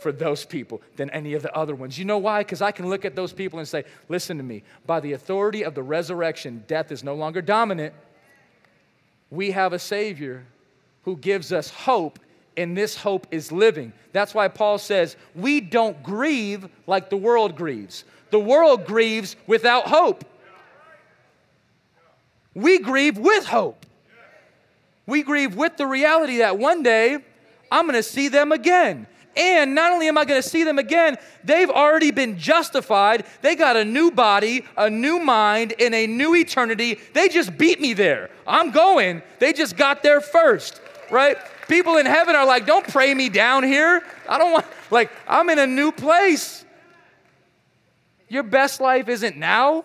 for 0.00 0.12
those 0.12 0.44
people 0.44 0.82
than 0.96 1.10
any 1.10 1.34
of 1.34 1.42
the 1.42 1.54
other 1.56 1.74
ones. 1.74 1.98
You 1.98 2.04
know 2.04 2.18
why? 2.18 2.40
Because 2.40 2.62
I 2.62 2.70
can 2.70 2.88
look 2.88 3.04
at 3.04 3.16
those 3.16 3.32
people 3.32 3.58
and 3.58 3.66
say, 3.66 3.84
listen 4.08 4.36
to 4.36 4.42
me, 4.42 4.62
by 4.86 5.00
the 5.00 5.12
authority 5.14 5.62
of 5.64 5.74
the 5.74 5.82
resurrection, 5.82 6.64
death 6.66 6.92
is 6.92 7.02
no 7.02 7.14
longer 7.14 7.40
dominant. 7.40 7.94
We 9.30 9.50
have 9.52 9.72
a 9.72 9.78
Savior 9.78 10.44
who 11.02 11.16
gives 11.16 11.52
us 11.52 11.70
hope, 11.70 12.18
and 12.56 12.76
this 12.76 12.96
hope 12.96 13.26
is 13.30 13.50
living. 13.50 13.92
That's 14.12 14.34
why 14.34 14.48
Paul 14.48 14.78
says, 14.78 15.16
we 15.34 15.60
don't 15.60 16.02
grieve 16.02 16.68
like 16.86 17.08
the 17.08 17.16
world 17.16 17.56
grieves. 17.56 18.04
The 18.30 18.40
world 18.40 18.84
grieves 18.84 19.36
without 19.46 19.86
hope. 19.88 20.24
We 22.58 22.80
grieve 22.80 23.18
with 23.18 23.46
hope. 23.46 23.86
We 25.06 25.22
grieve 25.22 25.54
with 25.54 25.76
the 25.76 25.86
reality 25.86 26.38
that 26.38 26.58
one 26.58 26.82
day 26.82 27.18
I'm 27.70 27.86
gonna 27.86 28.02
see 28.02 28.28
them 28.28 28.50
again. 28.50 29.06
And 29.36 29.76
not 29.76 29.92
only 29.92 30.08
am 30.08 30.18
I 30.18 30.24
going 30.24 30.42
to 30.42 30.48
see 30.48 30.64
them 30.64 30.80
again, 30.80 31.16
they've 31.44 31.70
already 31.70 32.10
been 32.10 32.38
justified. 32.38 33.24
They 33.40 33.54
got 33.54 33.76
a 33.76 33.84
new 33.84 34.10
body, 34.10 34.64
a 34.76 34.90
new 34.90 35.20
mind, 35.20 35.74
and 35.78 35.94
a 35.94 36.08
new 36.08 36.34
eternity. 36.34 36.98
They 37.14 37.28
just 37.28 37.56
beat 37.56 37.80
me 37.80 37.92
there. 37.92 38.30
I'm 38.48 38.72
going. 38.72 39.22
They 39.38 39.52
just 39.52 39.76
got 39.76 40.02
there 40.02 40.20
first, 40.20 40.80
right? 41.08 41.36
People 41.68 41.98
in 41.98 42.06
heaven 42.06 42.34
are 42.34 42.46
like, 42.46 42.66
don't 42.66 42.88
pray 42.88 43.14
me 43.14 43.28
down 43.28 43.62
here. 43.62 44.02
I 44.28 44.38
don't 44.38 44.50
want, 44.50 44.66
like, 44.90 45.12
I'm 45.28 45.48
in 45.50 45.60
a 45.60 45.68
new 45.68 45.92
place. 45.92 46.64
Your 48.28 48.42
best 48.42 48.80
life 48.80 49.08
isn't 49.08 49.36
now. 49.36 49.84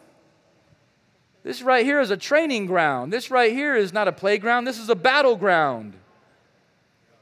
This 1.43 1.61
right 1.61 1.85
here 1.85 1.99
is 1.99 2.09
a 2.09 2.17
training 2.17 2.65
ground. 2.65 3.11
This 3.11 3.29
right 3.29 3.51
here 3.51 3.75
is 3.75 3.91
not 3.91 4.07
a 4.07 4.13
playground. 4.13 4.63
This 4.63 4.79
is 4.79 4.89
a 4.89 4.95
battleground. 4.95 5.93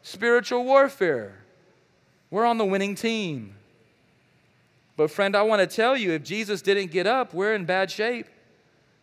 Spiritual 0.03 0.63
warfare. 0.63 1.39
We're 2.29 2.45
on 2.45 2.57
the 2.57 2.65
winning 2.65 2.95
team. 2.95 3.55
But, 4.95 5.09
friend, 5.09 5.35
I 5.35 5.41
want 5.41 5.67
to 5.67 5.75
tell 5.75 5.97
you 5.97 6.11
if 6.11 6.23
Jesus 6.23 6.61
didn't 6.61 6.91
get 6.91 7.07
up, 7.07 7.33
we're 7.33 7.55
in 7.55 7.65
bad 7.65 7.89
shape 7.89 8.27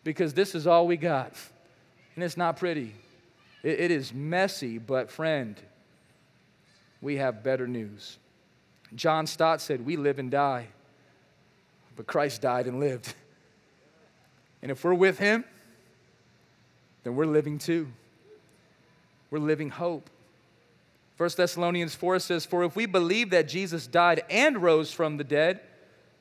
because 0.05 0.33
this 0.33 0.55
is 0.55 0.65
all 0.65 0.87
we 0.87 0.95
got. 0.95 1.33
And 2.15 2.23
it's 2.23 2.37
not 2.37 2.57
pretty. 2.57 2.95
it, 3.63 3.79
it 3.79 3.91
is 3.91 4.13
messy, 4.13 4.77
but, 4.77 5.11
friend, 5.11 5.59
we 7.01 7.17
have 7.17 7.43
better 7.43 7.67
news. 7.67 8.17
John 8.95 9.27
Stott 9.27 9.61
said, 9.61 9.85
We 9.85 9.97
live 9.97 10.19
and 10.19 10.31
die, 10.31 10.67
but 11.97 12.07
Christ 12.07 12.41
died 12.41 12.67
and 12.67 12.79
lived. 12.79 13.13
And 14.61 14.71
if 14.71 14.83
we're 14.83 14.93
with 14.93 15.19
him, 15.19 15.43
then 17.03 17.15
we're 17.15 17.25
living 17.25 17.57
too. 17.57 17.87
We're 19.31 19.39
living 19.39 19.69
hope. 19.69 20.09
1 21.17 21.29
Thessalonians 21.35 21.95
4 21.95 22.19
says, 22.19 22.45
For 22.45 22.63
if 22.63 22.75
we 22.75 22.85
believe 22.85 23.29
that 23.31 23.47
Jesus 23.47 23.87
died 23.87 24.23
and 24.29 24.61
rose 24.61 24.91
from 24.91 25.17
the 25.17 25.23
dead, 25.23 25.59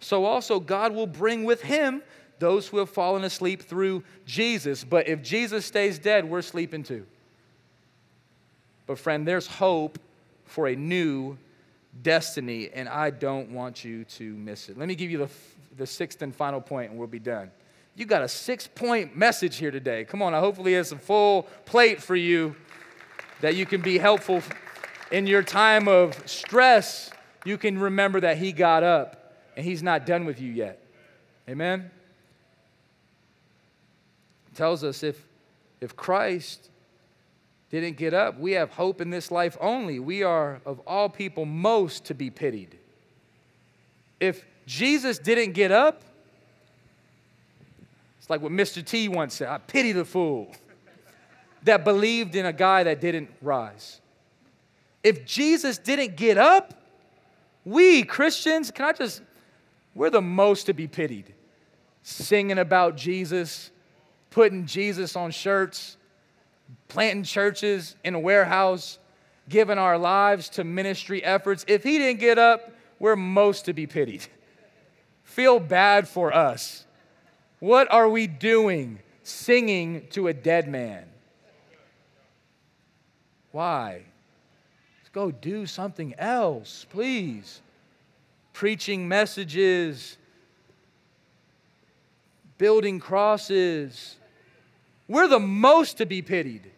so 0.00 0.24
also 0.24 0.60
God 0.60 0.94
will 0.94 1.06
bring 1.06 1.44
with 1.44 1.62
him 1.62 2.02
those 2.38 2.68
who 2.68 2.78
have 2.78 2.90
fallen 2.90 3.24
asleep 3.24 3.62
through 3.62 4.02
Jesus. 4.26 4.84
But 4.84 5.08
if 5.08 5.22
Jesus 5.22 5.66
stays 5.66 5.98
dead, 5.98 6.24
we're 6.24 6.42
sleeping 6.42 6.82
too. 6.82 7.06
But, 8.86 8.98
friend, 8.98 9.26
there's 9.26 9.46
hope 9.46 9.98
for 10.44 10.66
a 10.66 10.74
new 10.74 11.36
destiny, 12.02 12.70
and 12.72 12.88
I 12.88 13.10
don't 13.10 13.50
want 13.50 13.84
you 13.84 14.04
to 14.04 14.32
miss 14.34 14.68
it. 14.68 14.78
Let 14.78 14.88
me 14.88 14.94
give 14.94 15.10
you 15.10 15.18
the, 15.18 15.28
the 15.76 15.86
sixth 15.86 16.22
and 16.22 16.34
final 16.34 16.60
point, 16.60 16.90
and 16.90 16.98
we'll 16.98 17.08
be 17.08 17.18
done. 17.18 17.50
You 17.98 18.06
got 18.06 18.22
a 18.22 18.28
six 18.28 18.68
point 18.68 19.16
message 19.16 19.56
here 19.56 19.72
today. 19.72 20.04
Come 20.04 20.22
on, 20.22 20.32
I 20.32 20.38
hopefully 20.38 20.74
it's 20.74 20.92
a 20.92 20.96
full 20.96 21.48
plate 21.64 22.00
for 22.00 22.14
you 22.14 22.54
that 23.40 23.56
you 23.56 23.66
can 23.66 23.80
be 23.80 23.98
helpful 23.98 24.40
in 25.10 25.26
your 25.26 25.42
time 25.42 25.88
of 25.88 26.16
stress, 26.28 27.10
you 27.44 27.58
can 27.58 27.76
remember 27.76 28.20
that 28.20 28.38
He 28.38 28.52
got 28.52 28.84
up 28.84 29.34
and 29.56 29.66
He's 29.66 29.82
not 29.82 30.06
done 30.06 30.26
with 30.26 30.40
you 30.40 30.52
yet. 30.52 30.80
Amen? 31.48 31.90
It 34.52 34.56
tells 34.56 34.84
us 34.84 35.02
if, 35.02 35.20
if 35.80 35.96
Christ 35.96 36.70
didn't 37.68 37.96
get 37.96 38.14
up, 38.14 38.38
we 38.38 38.52
have 38.52 38.70
hope 38.70 39.00
in 39.00 39.10
this 39.10 39.32
life 39.32 39.56
only. 39.60 39.98
We 39.98 40.22
are, 40.22 40.60
of 40.64 40.78
all 40.86 41.08
people, 41.08 41.46
most 41.46 42.04
to 42.04 42.14
be 42.14 42.30
pitied. 42.30 42.78
If 44.20 44.44
Jesus 44.66 45.18
didn't 45.18 45.54
get 45.54 45.72
up, 45.72 46.04
like 48.28 48.40
what 48.40 48.52
Mr. 48.52 48.84
T 48.84 49.08
once 49.08 49.34
said 49.34 49.48
I 49.48 49.58
pity 49.58 49.92
the 49.92 50.04
fool 50.04 50.54
that 51.62 51.84
believed 51.84 52.34
in 52.34 52.46
a 52.46 52.52
guy 52.52 52.84
that 52.84 53.00
didn't 53.00 53.30
rise. 53.42 54.00
If 55.02 55.24
Jesus 55.24 55.78
didn't 55.78 56.16
get 56.16 56.38
up, 56.38 56.74
we 57.64 58.02
Christians, 58.02 58.70
can 58.70 58.86
I 58.86 58.92
just, 58.92 59.22
we're 59.94 60.10
the 60.10 60.22
most 60.22 60.64
to 60.64 60.72
be 60.72 60.86
pitied. 60.86 61.34
Singing 62.02 62.58
about 62.58 62.96
Jesus, 62.96 63.70
putting 64.30 64.66
Jesus 64.66 65.16
on 65.16 65.30
shirts, 65.30 65.96
planting 66.88 67.24
churches 67.24 67.96
in 68.04 68.14
a 68.14 68.20
warehouse, 68.20 68.98
giving 69.48 69.78
our 69.78 69.98
lives 69.98 70.48
to 70.50 70.64
ministry 70.64 71.22
efforts. 71.24 71.64
If 71.68 71.82
he 71.82 71.98
didn't 71.98 72.20
get 72.20 72.38
up, 72.38 72.72
we're 72.98 73.16
most 73.16 73.64
to 73.66 73.72
be 73.72 73.86
pitied. 73.86 74.26
Feel 75.24 75.60
bad 75.60 76.08
for 76.08 76.34
us. 76.34 76.86
What 77.60 77.90
are 77.92 78.08
we 78.08 78.26
doing 78.26 79.00
singing 79.22 80.06
to 80.10 80.28
a 80.28 80.34
dead 80.34 80.68
man? 80.68 81.04
Why? 83.50 84.02
Let's 84.98 85.08
go 85.12 85.30
do 85.30 85.66
something 85.66 86.14
else, 86.18 86.86
please. 86.90 87.60
Preaching 88.52 89.08
messages, 89.08 90.16
building 92.58 93.00
crosses. 93.00 94.16
We're 95.08 95.28
the 95.28 95.40
most 95.40 95.98
to 95.98 96.06
be 96.06 96.22
pitied. 96.22 96.70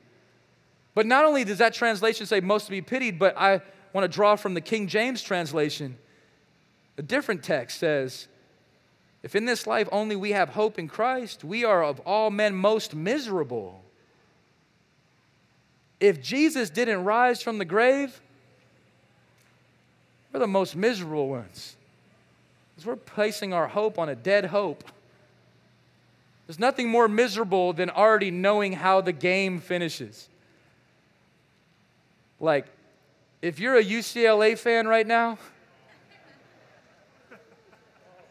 But 0.94 1.06
not 1.06 1.24
only 1.24 1.44
does 1.44 1.58
that 1.58 1.74
translation 1.74 2.26
say 2.26 2.40
most 2.40 2.66
to 2.66 2.70
be 2.70 2.82
pitied, 2.82 3.18
but 3.18 3.36
I 3.36 3.60
want 3.92 4.04
to 4.04 4.08
draw 4.08 4.36
from 4.36 4.54
the 4.54 4.60
King 4.60 4.86
James 4.86 5.22
translation. 5.22 5.96
A 6.98 7.02
different 7.02 7.42
text 7.42 7.78
says, 7.78 8.28
If 9.22 9.34
in 9.34 9.44
this 9.44 9.66
life 9.66 9.88
only 9.92 10.16
we 10.16 10.32
have 10.32 10.50
hope 10.50 10.78
in 10.78 10.88
Christ, 10.88 11.44
we 11.44 11.64
are 11.64 11.84
of 11.84 12.00
all 12.00 12.30
men 12.30 12.54
most 12.54 12.94
miserable. 12.94 13.82
If 15.98 16.22
Jesus 16.22 16.70
didn't 16.70 17.04
rise 17.04 17.42
from 17.42 17.58
the 17.58 17.66
grave, 17.66 18.18
we're 20.32 20.40
the 20.40 20.46
most 20.46 20.74
miserable 20.74 21.28
ones. 21.28 21.76
Because 22.74 22.86
we're 22.86 22.96
placing 22.96 23.52
our 23.52 23.68
hope 23.68 23.98
on 23.98 24.08
a 24.08 24.14
dead 24.14 24.46
hope. 24.46 24.84
There's 26.46 26.58
nothing 26.58 26.88
more 26.88 27.06
miserable 27.06 27.72
than 27.72 27.90
already 27.90 28.30
knowing 28.30 28.72
how 28.72 29.02
the 29.02 29.12
game 29.12 29.60
finishes. 29.60 30.28
Like, 32.40 32.66
if 33.42 33.58
you're 33.60 33.76
a 33.76 33.84
UCLA 33.84 34.58
fan 34.58 34.88
right 34.88 35.06
now, 35.06 35.38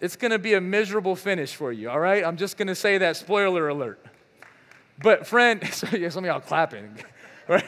it's 0.01 0.15
going 0.15 0.31
to 0.31 0.39
be 0.39 0.53
a 0.53 0.62
miserable 0.62 1.15
finish 1.15 1.53
for 1.55 1.71
you, 1.71 1.89
all 1.89 1.99
right? 1.99 2.23
I'm 2.23 2.38
just 2.38 2.57
going 2.57 2.67
to 2.67 2.75
say 2.75 2.99
that 2.99 3.17
spoiler 3.17 3.67
alert. 3.67 4.03
But, 5.01 5.28
friend, 5.28 5.67
so 5.71 5.88
yeah, 5.95 6.09
some 6.09 6.24
of 6.24 6.28
y'all 6.28 6.39
clapping, 6.39 6.97
right? 7.47 7.65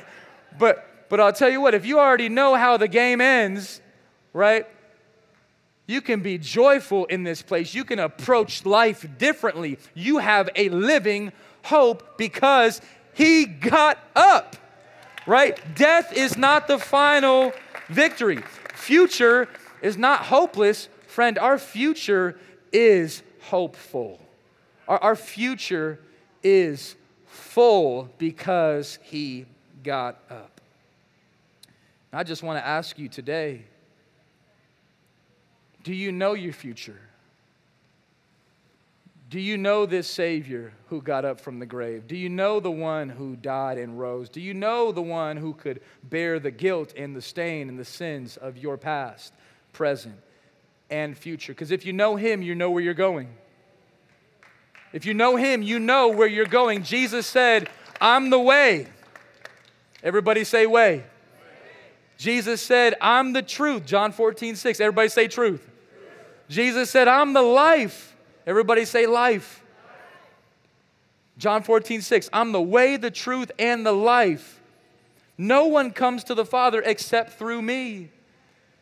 But, 0.58 1.08
but 1.10 1.20
I'll 1.20 1.34
tell 1.34 1.50
you 1.50 1.62
what, 1.62 1.74
if 1.74 1.86
you 1.86 2.00
already 2.00 2.30
know 2.30 2.56
how 2.56 2.78
the 2.78 2.88
game 2.88 3.22
ends, 3.22 3.82
right? 4.34 4.66
You 5.88 6.02
can 6.02 6.22
be 6.22 6.38
joyful 6.38 7.06
in 7.06 7.24
this 7.24 7.42
place. 7.42 7.74
You 7.74 7.84
can 7.84 8.00
approach 8.00 8.66
life 8.66 9.06
differently. 9.18 9.78
You 9.94 10.20
have 10.20 10.50
a 10.56 10.70
living 10.70 11.34
hope 11.64 12.18
because 12.18 12.82
he 13.14 13.46
got 13.46 13.98
up, 14.16 14.56
right? 15.28 15.60
Death 15.76 16.14
is 16.16 16.38
not 16.38 16.68
the 16.68 16.78
final 16.78 17.52
victory. 17.90 18.40
Future 18.74 19.50
is 19.82 19.98
not 19.98 20.22
hopeless. 20.22 20.88
Friend, 21.12 21.38
our 21.40 21.58
future 21.58 22.40
is 22.72 23.22
hopeful. 23.42 24.18
Our, 24.88 24.98
our 25.00 25.16
future 25.18 26.00
is 26.42 26.96
full 27.26 28.10
because 28.18 28.98
he 29.04 29.46
got 29.84 30.22
up. 30.30 30.62
I 32.14 32.24
just 32.24 32.44
want 32.44 32.64
to 32.64 32.66
ask 32.66 32.98
you 32.98 33.10
today 33.10 33.66
do 35.84 35.94
you 35.94 36.14
know 36.14 36.32
your 36.32 36.54
future? 36.54 37.02
Do 39.30 39.42
you 39.42 39.58
know 39.58 39.86
this 39.86 40.08
Savior 40.08 40.72
who 40.88 41.02
got 41.02 41.26
up 41.26 41.42
from 41.42 41.60
the 41.60 41.66
grave? 41.66 42.08
Do 42.08 42.16
you 42.16 42.30
know 42.30 42.62
the 42.62 42.72
one 42.72 43.10
who 43.10 43.36
died 43.36 43.78
and 43.78 44.00
rose? 44.00 44.30
Do 44.30 44.40
you 44.40 44.54
know 44.54 44.94
the 44.94 45.02
one 45.02 45.36
who 45.36 45.56
could 45.56 45.82
bear 46.04 46.40
the 46.40 46.52
guilt 46.52 46.94
and 46.96 47.14
the 47.14 47.22
stain 47.22 47.68
and 47.68 47.78
the 47.78 47.84
sins 47.84 48.38
of 48.38 48.58
your 48.58 48.78
past, 48.78 49.34
present, 49.74 50.16
and 50.92 51.18
future? 51.18 51.54
Because 51.54 51.72
if 51.72 51.86
you 51.86 51.94
know 51.94 52.16
Him, 52.16 52.42
you 52.42 52.54
know 52.54 52.70
where 52.70 52.84
you're 52.84 52.94
going. 52.94 53.30
If 54.94 55.06
you 55.06 55.14
know 55.14 55.38
Him, 55.38 55.64
you 55.64 55.80
know 55.80 56.10
where 56.10 56.28
you're 56.28 56.46
going. 56.46 56.84
Jesus 56.84 57.26
said, 57.26 57.70
I'm 58.00 58.30
the 58.30 58.40
way. 58.40 58.88
Everybody 60.04 60.44
say, 60.44 60.68
way. 60.68 61.04
Jesus 62.18 62.62
said, 62.62 62.96
I'm 63.02 63.34
the 63.34 63.42
truth. 63.42 63.86
John 63.86 64.12
14, 64.12 64.56
6. 64.56 64.80
Everybody 64.80 65.10
say 65.10 65.28
truth. 65.28 65.68
Jesus 66.50 66.92
said, 66.92 67.08
I'm 67.08 67.34
the 67.34 67.42
life. 67.42 68.16
Everybody 68.46 68.86
say 68.86 69.08
life. 69.08 69.64
John 71.38 71.64
14, 71.64 72.02
6. 72.02 72.30
I'm 72.34 72.52
the 72.52 72.62
way, 72.62 72.98
the 72.98 73.10
truth, 73.10 73.52
and 73.58 73.86
the 73.86 73.92
life. 73.92 74.62
No 75.38 75.66
one 75.66 75.92
comes 75.92 76.24
to 76.26 76.36
the 76.36 76.46
Father 76.46 76.84
except 76.86 77.40
through 77.40 77.62
me. 77.62 78.10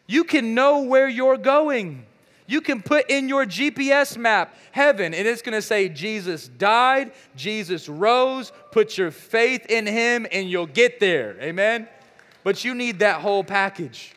You 0.09 0.23
can 0.23 0.55
know 0.55 0.81
where 0.81 1.07
you're 1.07 1.37
going. 1.37 2.03
You 2.47 2.61
can 2.61 2.81
put 2.81 3.11
in 3.11 3.29
your 3.29 3.45
GPS 3.45 4.17
map 4.17 4.55
heaven, 4.71 5.13
and 5.13 5.27
it's 5.27 5.43
gonna 5.43 5.61
say 5.61 5.87
Jesus 5.87 6.47
died, 6.47 7.11
Jesus 7.35 7.87
rose. 7.87 8.51
Put 8.71 8.97
your 8.97 9.11
faith 9.11 9.67
in 9.67 9.85
him, 9.85 10.25
and 10.31 10.49
you'll 10.49 10.65
get 10.65 10.99
there. 10.99 11.39
Amen? 11.39 11.87
But 12.43 12.65
you 12.65 12.73
need 12.73 12.99
that 12.99 13.21
whole 13.21 13.43
package. 13.43 14.15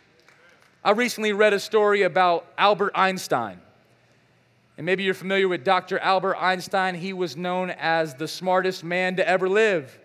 I 0.82 0.92
recently 0.92 1.34
read 1.34 1.52
a 1.52 1.60
story 1.60 2.04
about 2.04 2.46
Albert 2.56 2.92
Einstein. 2.94 3.60
And 4.78 4.86
maybe 4.86 5.02
you're 5.02 5.12
familiar 5.12 5.46
with 5.46 5.62
Dr. 5.62 5.98
Albert 5.98 6.36
Einstein. 6.36 6.94
He 6.94 7.12
was 7.12 7.36
known 7.36 7.68
as 7.68 8.14
the 8.14 8.26
smartest 8.26 8.82
man 8.82 9.16
to 9.16 9.28
ever 9.28 9.46
live. 9.46 9.98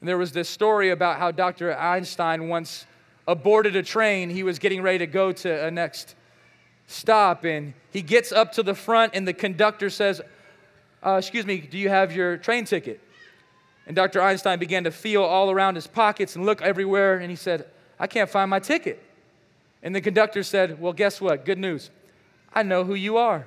And 0.00 0.08
there 0.08 0.16
was 0.16 0.32
this 0.32 0.48
story 0.48 0.88
about 0.88 1.18
how 1.18 1.30
Dr. 1.30 1.76
Einstein 1.76 2.48
once 2.48 2.86
aborted 3.30 3.76
a 3.76 3.82
train. 3.82 4.28
He 4.28 4.42
was 4.42 4.58
getting 4.58 4.82
ready 4.82 4.98
to 4.98 5.06
go 5.06 5.30
to 5.30 5.66
a 5.66 5.70
next 5.70 6.16
stop, 6.86 7.44
and 7.44 7.74
he 7.92 8.02
gets 8.02 8.32
up 8.32 8.52
to 8.52 8.62
the 8.62 8.74
front, 8.74 9.12
and 9.14 9.26
the 9.26 9.32
conductor 9.32 9.88
says, 9.88 10.20
uh, 11.04 11.12
Excuse 11.12 11.46
me, 11.46 11.58
do 11.58 11.78
you 11.78 11.88
have 11.88 12.14
your 12.14 12.36
train 12.36 12.64
ticket? 12.64 13.00
And 13.86 13.94
Dr. 13.94 14.20
Einstein 14.20 14.58
began 14.58 14.84
to 14.84 14.90
feel 14.90 15.22
all 15.22 15.50
around 15.50 15.76
his 15.76 15.86
pockets 15.86 16.34
and 16.34 16.44
look 16.44 16.60
everywhere, 16.60 17.18
and 17.18 17.30
he 17.30 17.36
said, 17.36 17.66
I 17.98 18.06
can't 18.08 18.28
find 18.28 18.50
my 18.50 18.58
ticket. 18.58 19.02
And 19.82 19.94
the 19.94 20.00
conductor 20.00 20.42
said, 20.42 20.80
Well, 20.80 20.92
guess 20.92 21.20
what? 21.20 21.44
Good 21.44 21.58
news. 21.58 21.90
I 22.52 22.64
know 22.64 22.84
who 22.84 22.94
you 22.94 23.16
are. 23.16 23.46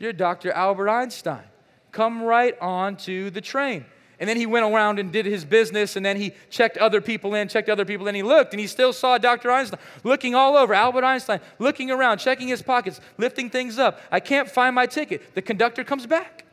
You're 0.00 0.12
Dr. 0.12 0.50
Albert 0.50 0.88
Einstein. 0.88 1.44
Come 1.92 2.22
right 2.22 2.58
on 2.60 2.96
to 2.98 3.30
the 3.30 3.40
train. 3.40 3.84
And 4.20 4.28
then 4.28 4.36
he 4.36 4.46
went 4.46 4.64
around 4.64 4.98
and 4.98 5.12
did 5.12 5.26
his 5.26 5.44
business, 5.44 5.96
and 5.96 6.06
then 6.06 6.16
he 6.16 6.32
checked 6.48 6.76
other 6.78 7.00
people 7.00 7.34
in, 7.34 7.48
checked 7.48 7.68
other 7.68 7.84
people 7.84 8.06
in. 8.06 8.14
He 8.14 8.22
looked, 8.22 8.52
and 8.52 8.60
he 8.60 8.66
still 8.66 8.92
saw 8.92 9.18
Dr. 9.18 9.50
Einstein 9.50 9.80
looking 10.04 10.34
all 10.34 10.56
over, 10.56 10.72
Albert 10.72 11.04
Einstein, 11.04 11.40
looking 11.58 11.90
around, 11.90 12.18
checking 12.18 12.48
his 12.48 12.62
pockets, 12.62 13.00
lifting 13.18 13.50
things 13.50 13.78
up. 13.78 14.00
I 14.12 14.20
can't 14.20 14.48
find 14.48 14.74
my 14.74 14.86
ticket. 14.86 15.34
The 15.34 15.42
conductor 15.42 15.82
comes 15.82 16.06
back, 16.06 16.44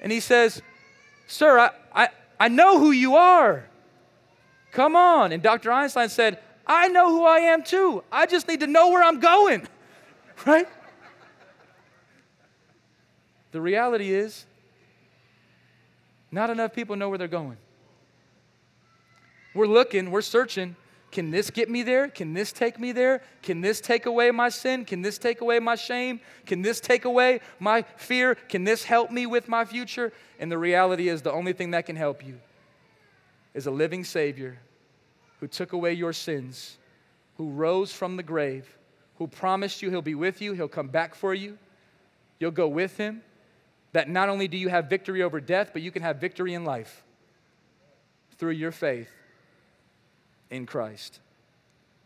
and 0.00 0.10
he 0.10 0.20
says, 0.20 0.62
Sir, 1.26 1.58
I, 1.58 1.70
I, 1.94 2.08
I 2.38 2.48
know 2.48 2.78
who 2.78 2.90
you 2.92 3.16
are. 3.16 3.68
Come 4.72 4.94
on. 4.94 5.32
And 5.32 5.42
Dr. 5.42 5.72
Einstein 5.72 6.08
said, 6.08 6.38
I 6.66 6.88
know 6.88 7.10
who 7.10 7.24
I 7.24 7.38
am 7.38 7.62
too. 7.62 8.02
I 8.10 8.26
just 8.26 8.48
need 8.48 8.60
to 8.60 8.66
know 8.66 8.88
where 8.90 9.02
I'm 9.02 9.20
going. 9.20 9.66
Right? 10.44 10.68
The 13.52 13.60
reality 13.62 14.12
is, 14.12 14.44
not 16.30 16.50
enough 16.50 16.74
people 16.74 16.96
know 16.96 17.08
where 17.08 17.18
they're 17.18 17.28
going. 17.28 17.56
We're 19.54 19.66
looking, 19.66 20.10
we're 20.10 20.20
searching. 20.20 20.76
Can 21.12 21.30
this 21.30 21.50
get 21.50 21.70
me 21.70 21.82
there? 21.82 22.08
Can 22.08 22.34
this 22.34 22.52
take 22.52 22.78
me 22.78 22.92
there? 22.92 23.22
Can 23.42 23.60
this 23.60 23.80
take 23.80 24.06
away 24.06 24.30
my 24.30 24.48
sin? 24.48 24.84
Can 24.84 25.02
this 25.02 25.18
take 25.18 25.40
away 25.40 25.60
my 25.60 25.74
shame? 25.74 26.20
Can 26.44 26.62
this 26.62 26.80
take 26.80 27.04
away 27.04 27.40
my 27.58 27.82
fear? 27.96 28.34
Can 28.34 28.64
this 28.64 28.84
help 28.84 29.10
me 29.10 29.24
with 29.24 29.48
my 29.48 29.64
future? 29.64 30.12
And 30.38 30.52
the 30.52 30.58
reality 30.58 31.08
is, 31.08 31.22
the 31.22 31.32
only 31.32 31.54
thing 31.54 31.70
that 31.70 31.86
can 31.86 31.96
help 31.96 32.26
you 32.26 32.38
is 33.54 33.66
a 33.66 33.70
living 33.70 34.04
Savior 34.04 34.58
who 35.40 35.46
took 35.46 35.72
away 35.72 35.94
your 35.94 36.12
sins, 36.12 36.76
who 37.36 37.50
rose 37.50 37.92
from 37.92 38.16
the 38.16 38.22
grave, 38.22 38.76
who 39.16 39.26
promised 39.26 39.80
you 39.80 39.90
he'll 39.90 40.02
be 40.02 40.14
with 40.14 40.42
you, 40.42 40.52
he'll 40.52 40.68
come 40.68 40.88
back 40.88 41.14
for 41.14 41.32
you, 41.32 41.56
you'll 42.38 42.50
go 42.50 42.68
with 42.68 42.96
him. 42.96 43.22
That 43.96 44.10
not 44.10 44.28
only 44.28 44.46
do 44.46 44.58
you 44.58 44.68
have 44.68 44.90
victory 44.90 45.22
over 45.22 45.40
death, 45.40 45.70
but 45.72 45.80
you 45.80 45.90
can 45.90 46.02
have 46.02 46.18
victory 46.18 46.52
in 46.52 46.66
life 46.66 47.02
through 48.36 48.50
your 48.50 48.70
faith 48.70 49.08
in 50.50 50.66
Christ. 50.66 51.20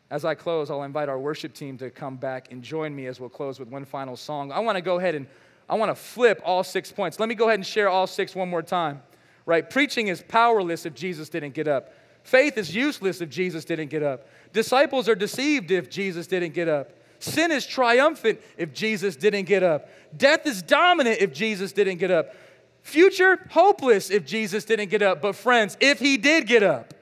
As 0.09 0.25
I 0.25 0.37
close, 0.37 0.71
I'll 0.71 0.85
invite 0.85 1.09
our 1.09 1.19
worship 1.19 1.53
team 1.53 1.79
to 1.79 1.91
come 1.91 2.15
back 2.15 2.53
and 2.53 2.63
join 2.63 2.95
me 2.95 3.07
as 3.07 3.19
we'll 3.19 3.29
close 3.29 3.59
with 3.59 3.71
one 3.71 3.85
final 3.85 4.17
song. 4.17 4.53
I 4.53 4.61
want 4.61 4.77
to 4.77 4.83
go 4.83 5.01
ahead 5.01 5.17
and 5.17 5.27
I 5.69 5.75
want 5.75 5.91
to 5.91 5.97
flip 5.97 6.41
all 6.45 6.63
six 6.63 6.93
points. 6.93 7.19
Let 7.19 7.29
me 7.29 7.35
go 7.35 7.49
ahead 7.49 7.59
and 7.59 7.67
share 7.67 7.89
all 7.89 8.07
six 8.07 8.37
one 8.37 8.49
more 8.49 8.63
time. 8.63 9.03
Right? 9.45 9.69
Preaching 9.69 10.07
is 10.07 10.23
powerless 10.23 10.87
if 10.87 10.95
Jesus 10.95 11.29
didn't 11.29 11.55
get 11.55 11.67
up. 11.67 11.93
Faith 12.23 12.57
is 12.57 12.73
useless 12.73 13.21
if 13.21 13.31
Jesus 13.31 13.65
didn't 13.65 13.89
get 13.89 14.05
up. 14.05 14.29
Disciples 14.53 15.09
are 15.09 15.17
deceived 15.17 15.73
if 15.73 15.91
Jesus 15.91 16.29
didn't 16.29 16.55
get 16.55 16.69
up. 16.69 16.93
Sin 17.21 17.53
is 17.53 17.67
triumphant 17.67 18.41
if 18.57 18.73
Jesus 18.73 19.15
didn't 19.15 19.45
get 19.45 19.63
up. 19.63 19.89
Death 20.17 20.47
is 20.47 20.63
dominant 20.63 21.21
if 21.21 21.33
Jesus 21.33 21.71
didn't 21.71 21.99
get 21.99 22.11
up. 22.11 22.35
Future, 22.83 23.39
hopeless 23.51 24.11
if 24.11 24.25
Jesus 24.25 24.65
didn't 24.65 24.89
get 24.89 25.03
up. 25.03 25.21
But, 25.21 25.37
friends, 25.37 25.77
if 25.81 26.01
he 26.01 26.17
did 26.17 26.47
get 26.47 26.63
up, 26.63 26.95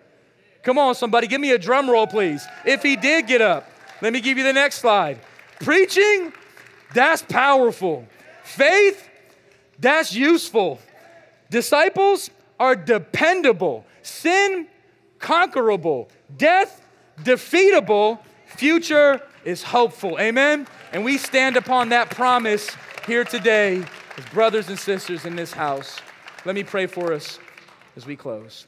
come 0.62 0.77
on, 0.77 0.97
somebody, 0.97 1.29
give 1.29 1.41
me 1.41 1.53
a 1.53 1.59
drum 1.59 1.89
roll, 1.89 2.07
please. 2.07 2.45
If 2.66 2.83
he 2.83 2.97
did 2.97 3.29
get 3.29 3.41
up, 3.41 3.71
let 4.03 4.12
me 4.12 4.21
give 4.21 4.37
you 4.37 4.45
the 4.45 4.53
next 4.53 4.79
slide. 4.81 5.21
Preaching, 5.61 6.33
that's 6.93 7.23
powerful. 7.23 8.07
Faith, 8.43 9.09
that's 9.79 10.12
useful. 10.12 10.81
Disciples 11.49 12.31
are 12.59 12.75
dependable. 12.75 13.87
Sin, 14.03 14.66
conquerable. 15.21 16.11
Death, 16.37 16.83
defeatable. 17.23 18.19
Future, 18.47 19.23
is 19.45 19.62
hopeful. 19.62 20.18
Amen? 20.18 20.66
And 20.93 21.05
we 21.05 21.18
stand 21.18 21.57
upon 21.57 21.91
that 21.91 22.11
promise 22.11 22.68
here 23.07 23.24
today 23.24 23.84
as 24.16 24.24
brothers 24.26 24.68
and 24.68 24.78
sisters 24.78 25.24
in 25.24 25.36
this 25.36 25.53
house. 25.53 25.99
Let 26.45 26.55
me 26.55 26.62
pray 26.62 26.86
for 26.86 27.12
us 27.12 27.39
as 27.97 28.07
we 28.07 28.16
close. 28.16 28.66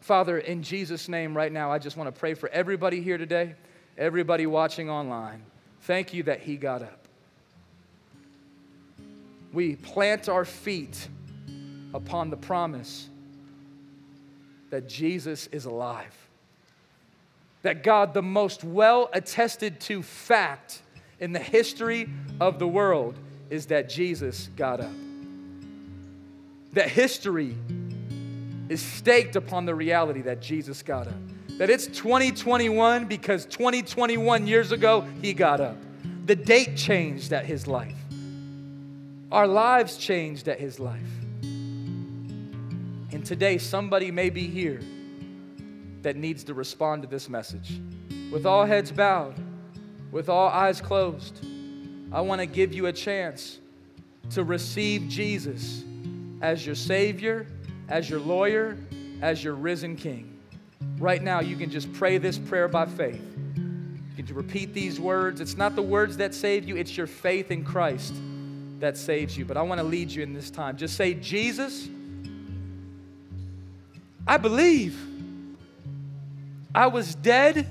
Father, 0.00 0.38
in 0.38 0.62
Jesus' 0.62 1.08
name, 1.08 1.36
right 1.36 1.52
now, 1.52 1.70
I 1.70 1.78
just 1.78 1.96
want 1.96 2.12
to 2.12 2.18
pray 2.18 2.34
for 2.34 2.48
everybody 2.48 3.00
here 3.00 3.18
today, 3.18 3.54
everybody 3.96 4.46
watching 4.46 4.90
online. 4.90 5.42
Thank 5.82 6.12
you 6.12 6.24
that 6.24 6.40
He 6.40 6.56
got 6.56 6.82
up. 6.82 7.06
We 9.52 9.76
plant 9.76 10.28
our 10.28 10.44
feet 10.44 11.08
upon 11.94 12.30
the 12.30 12.36
promise 12.36 13.08
that 14.70 14.88
Jesus 14.88 15.46
is 15.48 15.66
alive 15.66 16.16
that 17.62 17.82
God, 17.82 18.12
the 18.12 18.22
most 18.22 18.64
well 18.64 19.08
attested 19.12 19.80
to 19.80 20.02
fact 20.02 20.82
in 21.20 21.32
the 21.32 21.38
history 21.38 22.08
of 22.40 22.58
the 22.58 22.66
world, 22.66 23.18
is 23.50 23.66
that 23.66 23.88
Jesus 23.88 24.48
got 24.56 24.80
up. 24.80 24.90
That 26.72 26.88
history 26.88 27.56
is 28.68 28.80
staked 28.80 29.36
upon 29.36 29.66
the 29.66 29.74
reality 29.74 30.22
that 30.22 30.40
Jesus 30.40 30.82
got 30.82 31.06
up. 31.06 31.14
That 31.58 31.70
it's 31.70 31.86
2021 31.86 33.06
because 33.06 33.44
2021 33.46 34.46
years 34.46 34.72
ago, 34.72 35.06
he 35.20 35.34
got 35.34 35.60
up. 35.60 35.76
The 36.24 36.34
date 36.34 36.76
changed 36.76 37.32
at 37.32 37.44
his 37.44 37.66
life. 37.66 37.94
Our 39.30 39.46
lives 39.46 39.96
changed 39.96 40.48
at 40.48 40.58
his 40.58 40.80
life. 40.80 41.00
And 41.42 43.24
today, 43.24 43.58
somebody 43.58 44.10
may 44.10 44.30
be 44.30 44.48
here 44.48 44.80
that 46.02 46.16
needs 46.16 46.44
to 46.44 46.54
respond 46.54 47.02
to 47.02 47.08
this 47.08 47.28
message. 47.28 47.80
With 48.30 48.46
all 48.46 48.64
heads 48.64 48.92
bowed, 48.92 49.34
with 50.10 50.28
all 50.28 50.48
eyes 50.48 50.80
closed, 50.80 51.44
I 52.12 52.20
want 52.20 52.40
to 52.40 52.46
give 52.46 52.72
you 52.74 52.86
a 52.86 52.92
chance 52.92 53.58
to 54.30 54.44
receive 54.44 55.08
Jesus 55.08 55.84
as 56.40 56.64
your 56.66 56.74
Savior, 56.74 57.46
as 57.88 58.10
your 58.10 58.20
lawyer, 58.20 58.76
as 59.20 59.42
your 59.42 59.54
risen 59.54 59.96
King. 59.96 60.38
Right 60.98 61.22
now, 61.22 61.40
you 61.40 61.56
can 61.56 61.70
just 61.70 61.92
pray 61.92 62.18
this 62.18 62.38
prayer 62.38 62.68
by 62.68 62.86
faith. 62.86 63.22
You 64.16 64.24
can 64.24 64.34
repeat 64.34 64.74
these 64.74 65.00
words. 65.00 65.40
It's 65.40 65.56
not 65.56 65.74
the 65.74 65.82
words 65.82 66.16
that 66.18 66.34
save 66.34 66.68
you, 66.68 66.76
it's 66.76 66.96
your 66.96 67.06
faith 67.06 67.50
in 67.50 67.64
Christ 67.64 68.14
that 68.80 68.96
saves 68.96 69.38
you. 69.38 69.44
But 69.44 69.56
I 69.56 69.62
want 69.62 69.78
to 69.78 69.86
lead 69.86 70.10
you 70.10 70.22
in 70.22 70.34
this 70.34 70.50
time. 70.50 70.76
Just 70.76 70.96
say, 70.96 71.14
Jesus, 71.14 71.88
I 74.26 74.36
believe. 74.36 75.11
I 76.74 76.86
was 76.86 77.14
dead, 77.14 77.66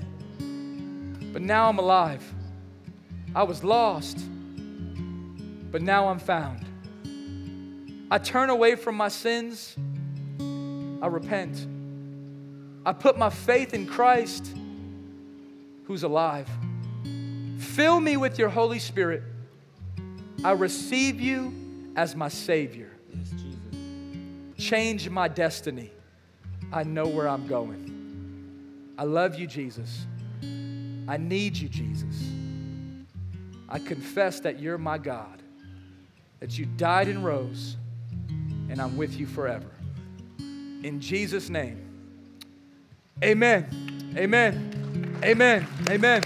but 1.32 1.42
now 1.42 1.68
I'm 1.68 1.78
alive. 1.78 2.22
I 3.34 3.42
was 3.42 3.64
lost, 3.64 4.18
but 5.72 5.82
now 5.82 6.08
I'm 6.08 6.20
found. 6.20 6.64
I 8.10 8.18
turn 8.18 8.50
away 8.50 8.76
from 8.76 8.94
my 8.94 9.08
sins. 9.08 9.74
I 10.38 11.06
repent. 11.06 11.66
I 12.86 12.92
put 12.92 13.18
my 13.18 13.30
faith 13.30 13.74
in 13.74 13.86
Christ 13.86 14.54
who's 15.84 16.04
alive. 16.04 16.48
Fill 17.58 18.00
me 18.00 18.16
with 18.16 18.38
your 18.38 18.50
Holy 18.50 18.78
Spirit. 18.78 19.22
I 20.44 20.52
receive 20.52 21.20
you 21.20 21.52
as 21.96 22.14
my 22.14 22.28
Savior. 22.28 22.90
Yes, 23.12 23.32
Change 24.58 25.10
my 25.10 25.26
destiny. 25.26 25.90
I 26.72 26.84
know 26.84 27.06
where 27.06 27.28
I'm 27.28 27.46
going. 27.46 27.91
I 29.02 29.04
love 29.04 29.34
you, 29.34 29.48
Jesus. 29.48 30.06
I 31.08 31.16
need 31.16 31.56
you, 31.56 31.68
Jesus. 31.68 32.24
I 33.68 33.80
confess 33.80 34.38
that 34.38 34.60
you're 34.60 34.78
my 34.78 34.96
God, 34.96 35.42
that 36.38 36.56
you 36.56 36.66
died 36.66 37.08
and 37.08 37.24
rose, 37.24 37.78
and 38.70 38.80
I'm 38.80 38.96
with 38.96 39.18
you 39.18 39.26
forever. 39.26 39.72
In 40.38 41.00
Jesus' 41.00 41.50
name, 41.50 41.84
amen. 43.24 44.12
Amen. 44.16 45.18
Amen. 45.24 45.66
Amen. 45.90 46.22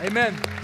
Amen. 0.00 0.57